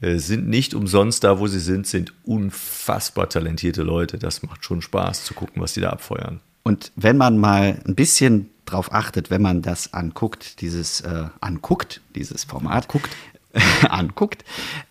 [0.00, 4.18] äh, sind nicht umsonst da, wo sie sind, sind unfassbar talentierte Leute.
[4.18, 6.40] Das macht schon Spaß zu gucken, was die da abfeuern.
[6.64, 12.00] Und wenn man mal ein bisschen drauf achtet, wenn man das anguckt, dieses äh, anguckt,
[12.16, 13.10] dieses Format, guckt,
[13.88, 14.44] anguckt,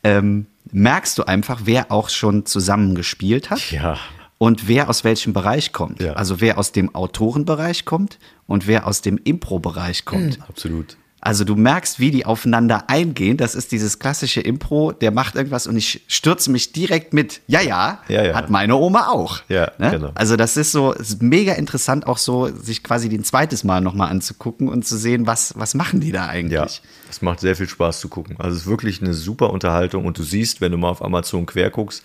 [0.04, 3.98] ähm, merkst du einfach, wer auch schon zusammengespielt hat Ja.
[4.38, 6.02] und wer aus welchem Bereich kommt.
[6.02, 6.14] Ja.
[6.14, 10.40] Also wer aus dem Autorenbereich kommt und wer aus dem Impro-Bereich kommt.
[10.48, 10.98] Absolut.
[11.26, 13.38] Also du merkst, wie die aufeinander eingehen.
[13.38, 17.40] Das ist dieses klassische Impro, der macht irgendwas und ich stürze mich direkt mit.
[17.48, 18.34] Ja, ja, Ja, ja.
[18.36, 19.40] hat meine Oma auch.
[19.48, 19.92] Ja, ne?
[19.92, 20.12] genau.
[20.16, 24.10] Also das ist so ist mega interessant, auch so sich quasi den zweites Mal nochmal
[24.10, 26.82] anzugucken und zu sehen, was, was machen die da Ja, eigentlich.
[27.10, 28.36] es macht sehr viel Spaß zu gucken.
[28.40, 31.46] Also es ist wirklich eine super Unterhaltung und du siehst, wenn du mal auf Amazon
[31.46, 32.04] quer guckst,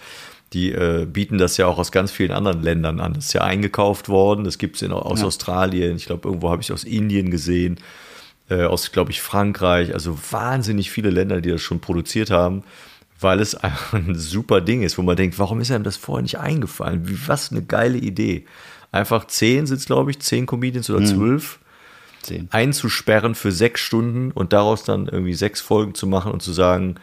[0.53, 3.15] die äh, bieten das ja auch aus ganz vielen anderen Ländern an.
[3.15, 5.27] Das ist ja eingekauft worden, das gibt es aus Ja.
[5.27, 7.81] Australien, ich glaube, irgendwo habe ich aus Indien gesehen,
[8.49, 9.95] äh, aus, glaube ich, Frankreich.
[9.95, 12.63] Also wahnsinnig viele Länder, die das schon produziert haben,
[13.21, 16.23] weil es einfach ein super Ding ist, wo man denkt, warum ist einem das vorher
[16.23, 17.09] nicht eingefallen?
[17.09, 18.45] Wie, was eine geile Idee.
[18.91, 21.59] Einfach zehn sind es, glaube ich, zehn Comedians oder zwölf
[22.23, 22.49] Sehen.
[22.51, 26.97] einzusperren für sechs Stunden und daraus dann irgendwie sechs Folgen zu machen und zu sagen,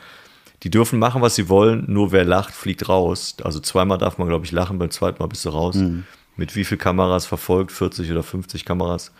[0.63, 3.35] die dürfen machen, was sie wollen, nur wer lacht, fliegt raus.
[3.43, 5.75] Also zweimal darf man, glaube ich, lachen, beim zweiten Mal bist du raus.
[5.75, 6.05] Mhm.
[6.37, 7.71] Mit wie viel Kameras verfolgt?
[7.71, 9.11] 40 oder 50 Kameras.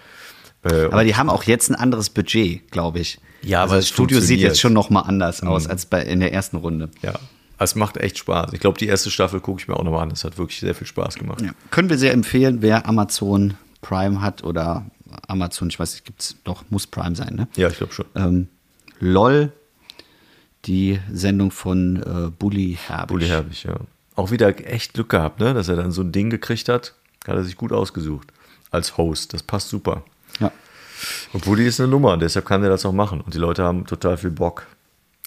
[0.66, 3.20] Äh, Aber die haben auch jetzt ein anderes Budget, glaube ich.
[3.42, 6.34] Ja, also aber das Studio sieht jetzt schon nochmal anders aus als bei, in der
[6.34, 6.90] ersten Runde.
[7.02, 7.14] ja,
[7.58, 8.54] es macht echt Spaß.
[8.54, 10.10] Ich glaube, die erste Staffel gucke ich mir auch nochmal an.
[10.10, 11.42] Das hat wirklich sehr viel Spaß gemacht.
[11.42, 11.52] Ja.
[11.72, 14.86] Können wir sehr empfehlen, wer Amazon Prime hat oder
[15.28, 17.48] Amazon, ich weiß nicht, gibt es doch, muss Prime sein, ne?
[17.56, 18.06] Ja, ich glaube schon.
[18.16, 18.48] Ähm,
[19.00, 19.52] LOL,
[20.66, 23.08] die Sendung von äh, Bully Herbig.
[23.08, 23.76] Bulli Herbig, ja.
[24.16, 25.54] Auch wieder echt Glück gehabt, ne?
[25.54, 26.96] dass er dann so ein Ding gekriegt hat.
[27.28, 28.28] Hat er sich gut ausgesucht
[28.72, 29.34] als Host.
[29.34, 30.04] Das passt super.
[31.34, 33.22] Und Bulli ist eine Nummer, deshalb kann er das auch machen.
[33.22, 34.68] Und die Leute haben total viel Bock.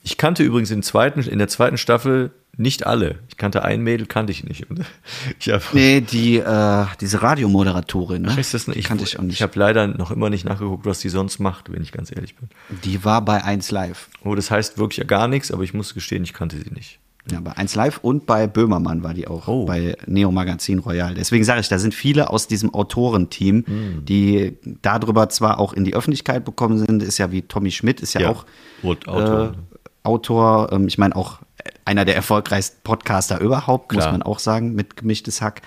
[0.02, 3.20] Ich kannte übrigens in, zweiten, in der zweiten Staffel nicht alle.
[3.28, 4.66] Ich kannte ein Mädel, kannte ich nicht.
[5.38, 8.28] Ich hab, Nee, die, äh, diese Radiomoderatorin, ne?
[8.32, 9.34] Ach, das nicht, kannte ich auch nicht.
[9.34, 12.34] Ich habe leider noch immer nicht nachgeguckt, was die sonst macht, wenn ich ganz ehrlich
[12.34, 12.48] bin.
[12.84, 14.08] die war bei 1 Live.
[14.24, 16.98] Oh, das heißt wirklich gar nichts, aber ich muss gestehen, ich kannte sie nicht.
[17.30, 19.64] Ja, bei 1 Live und bei Böhmermann war die auch, Oh.
[19.66, 21.14] bei Neo Magazin Royal.
[21.14, 24.04] Deswegen sage ich, da sind viele aus diesem Autorenteam, Hm.
[24.04, 28.14] die darüber zwar auch in die Öffentlichkeit bekommen sind, ist ja wie Tommy Schmidt, ist
[28.14, 28.46] ja, Ja, auch
[28.82, 29.52] Autor.
[29.54, 31.38] Äh, Autor ähm, ich meine auch
[31.84, 34.12] einer der erfolgreichsten Podcaster überhaupt, muss Klar.
[34.12, 35.60] man auch sagen, mit gemischtes Hack.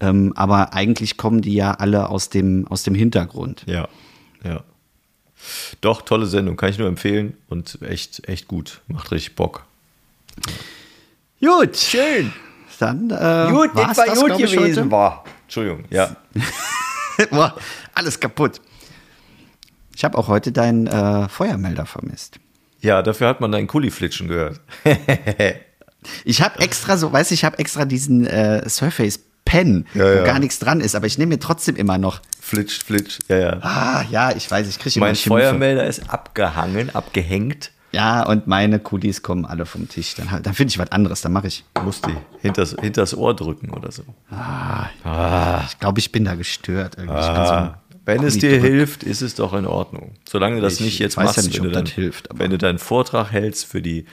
[0.00, 3.64] Ähm, aber eigentlich kommen die ja alle aus dem, aus dem Hintergrund.
[3.66, 3.88] Ja.
[4.44, 4.62] Ja.
[5.80, 8.80] Doch, tolle Sendung, kann ich nur empfehlen und echt, echt gut.
[8.88, 9.64] Macht richtig Bock.
[11.40, 11.76] Gut.
[11.76, 12.32] Schön.
[12.78, 14.84] Dann äh, Gut, das war das, gut ich, gewesen.
[14.84, 14.90] heute.
[14.90, 15.24] War.
[15.44, 16.16] Entschuldigung, ja.
[17.30, 17.54] Boah,
[17.94, 18.60] alles kaputt.
[19.94, 22.36] Ich habe auch heute deinen äh, Feuermelder vermisst.
[22.80, 24.60] Ja, dafür hat man deinen Kuli-Flitschen gehört.
[26.24, 30.08] Ich habe extra so, weißt du, ich habe extra diesen äh, Surface Pen, Ja, wo
[30.08, 30.24] ja.
[30.24, 32.20] gar nichts dran ist, aber ich nehme mir trotzdem immer noch.
[32.40, 33.58] Flitsch, flitsch, ja, ja.
[33.60, 35.40] Ah, ja, ich weiß, ich kriege immer Mein Schimpfe.
[35.40, 37.70] Feuermelder ist abgehangen, abgehängt.
[37.92, 40.14] Ja, und meine Kulis kommen alle vom Tisch.
[40.14, 41.64] Dann, dann finde ich was anderes, dann mache ich.
[41.82, 44.04] Muss die hinters, hinters Ohr drücken oder so.
[45.68, 46.96] Ich glaube, ich bin da gestört.
[46.96, 47.18] Irgendwie.
[47.20, 48.70] Ich bin so Ah, wenn es dir Kuli-Drück.
[48.70, 50.12] hilft, ist es doch in Ordnung.
[50.28, 51.92] Solange du das Ich nicht jetzt weiß machst, ja nicht, wenn, ob du dann, das
[51.94, 54.06] hilft, aber- wenn du deinen Vortrag hältst für die,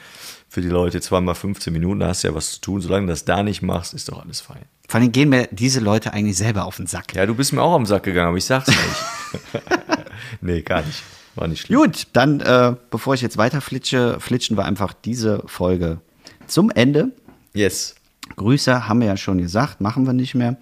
[0.48, 2.80] für die Leute, zweimal 15 Minuten, da hast du ja was zu tun.
[2.80, 4.62] Solange du das da nicht machst, ist doch alles fein.
[4.88, 7.14] Vor allem gehen mir diese Leute eigentlich selber auf den Sack.
[7.14, 9.62] Ja, du bist mir auch am Sack gegangen, aber ich sag's nicht.
[10.40, 11.02] nee, gar nicht.
[11.38, 11.78] War nicht schlimm.
[11.78, 16.00] Gut, dann, äh, bevor ich jetzt weiter flitsche, flitschen wir einfach diese Folge
[16.48, 17.12] zum Ende.
[17.54, 17.94] Yes.
[18.34, 20.56] Grüße haben wir ja schon gesagt, machen wir nicht mehr.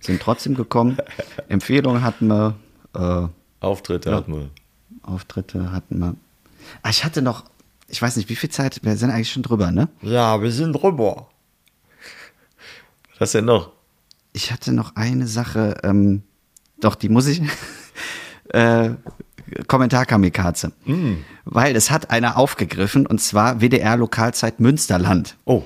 [0.00, 0.98] Sind trotzdem gekommen.
[1.48, 2.56] Empfehlungen hatten wir,
[2.94, 3.28] äh,
[3.64, 4.50] Auftritte hatten wir.
[5.02, 6.14] Auftritte hatten wir.
[6.82, 7.44] Ah, ich hatte noch,
[7.88, 9.88] ich weiß nicht, wie viel Zeit, wir sind eigentlich schon drüber, ne?
[10.02, 11.28] Ja, wir sind drüber.
[13.18, 13.72] Was denn noch?
[14.34, 16.22] Ich hatte noch eine Sache, ähm,
[16.80, 17.40] doch, die muss ich.
[18.50, 18.90] äh,
[19.66, 20.72] Kommentar Kamikaze.
[21.44, 25.36] Weil es hat einer aufgegriffen, und zwar WDR Lokalzeit Münsterland.
[25.44, 25.62] Oh,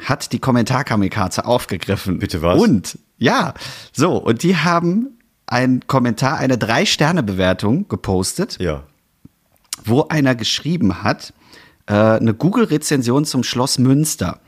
[0.00, 2.18] Hat die Kommentar Kamikaze aufgegriffen.
[2.18, 2.60] Bitte was?
[2.60, 3.54] Und, ja,
[3.92, 8.58] so, und die haben einen Kommentar, eine Drei-Sterne-Bewertung gepostet.
[8.60, 8.82] ja.
[9.84, 11.34] wo einer geschrieben hat,
[11.86, 14.40] äh, eine Google-Rezension zum Schloss Münster.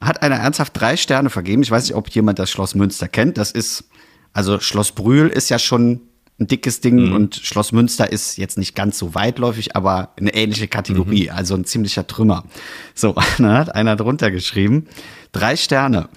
[0.00, 1.62] Hat einer ernsthaft drei Sterne vergeben.
[1.62, 3.36] Ich weiß nicht, ob jemand das Schloss Münster kennt.
[3.36, 3.84] Das ist,
[4.32, 6.02] also Schloss Brühl ist ja schon
[6.40, 10.68] ein dickes Ding und Schloss Münster ist jetzt nicht ganz so weitläufig, aber eine ähnliche
[10.68, 12.44] Kategorie, also ein ziemlicher Trümmer.
[12.94, 14.86] So, dann hat einer drunter geschrieben,
[15.32, 16.08] drei Sterne.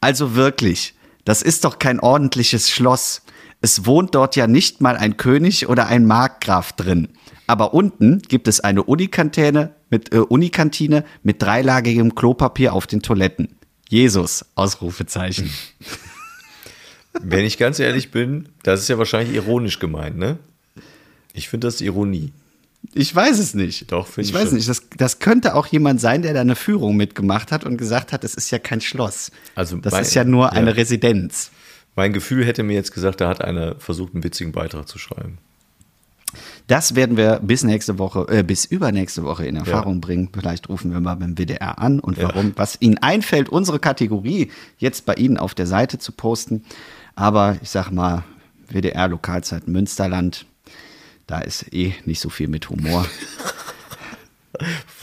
[0.00, 3.22] Also wirklich, das ist doch kein ordentliches Schloss.
[3.60, 7.08] Es wohnt dort ja nicht mal ein König oder ein Markgraf drin.
[7.46, 13.56] Aber unten gibt es eine Unikantine mit, äh, Unikantine mit dreilagigem Klopapier auf den Toiletten.
[13.88, 15.50] Jesus, Ausrufezeichen.
[17.22, 20.38] Wenn ich ganz ehrlich bin, das ist ja wahrscheinlich ironisch gemeint, ne?
[21.32, 22.32] Ich finde das Ironie.
[22.94, 23.90] Ich weiß es nicht.
[23.92, 24.56] Doch, finde ich ich weiß schon.
[24.56, 24.68] nicht.
[24.68, 28.24] Das, das könnte auch jemand sein, der da eine Führung mitgemacht hat und gesagt hat,
[28.24, 29.30] es ist ja kein Schloss.
[29.54, 30.76] Also das mein- ist ja nur eine ja.
[30.76, 31.50] Residenz.
[31.94, 35.38] Mein Gefühl hätte mir jetzt gesagt, da hat einer versucht, einen witzigen Beitrag zu schreiben.
[36.66, 40.28] Das werden wir bis nächste Woche, äh, bis übernächste Woche in Erfahrung bringen.
[40.32, 45.06] Vielleicht rufen wir mal beim WDR an und warum, was Ihnen einfällt, unsere Kategorie jetzt
[45.06, 46.64] bei Ihnen auf der Seite zu posten.
[47.16, 48.22] Aber ich sag mal,
[48.68, 50.46] WDR Lokalzeit Münsterland,
[51.26, 53.06] da ist eh nicht so viel mit Humor.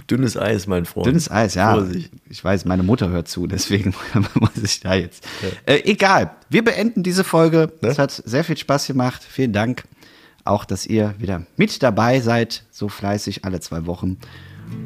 [0.09, 1.07] Dünnes Eis, mein Freund.
[1.07, 1.74] Dünnes Eis, ja.
[1.74, 2.11] Vorsicht.
[2.30, 3.93] Ich weiß, meine Mutter hört zu, deswegen
[4.36, 5.26] muss ich da jetzt.
[5.66, 7.72] Äh, egal, wir beenden diese Folge.
[7.82, 7.89] Ne?
[7.89, 9.22] Es hat sehr viel Spaß gemacht.
[9.28, 9.84] Vielen Dank.
[10.45, 14.18] Auch, dass ihr wieder mit dabei seid, so fleißig alle zwei Wochen.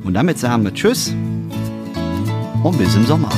[0.03, 1.13] Und damit sagen wir Tschüss
[2.63, 3.29] und bis im Sommer.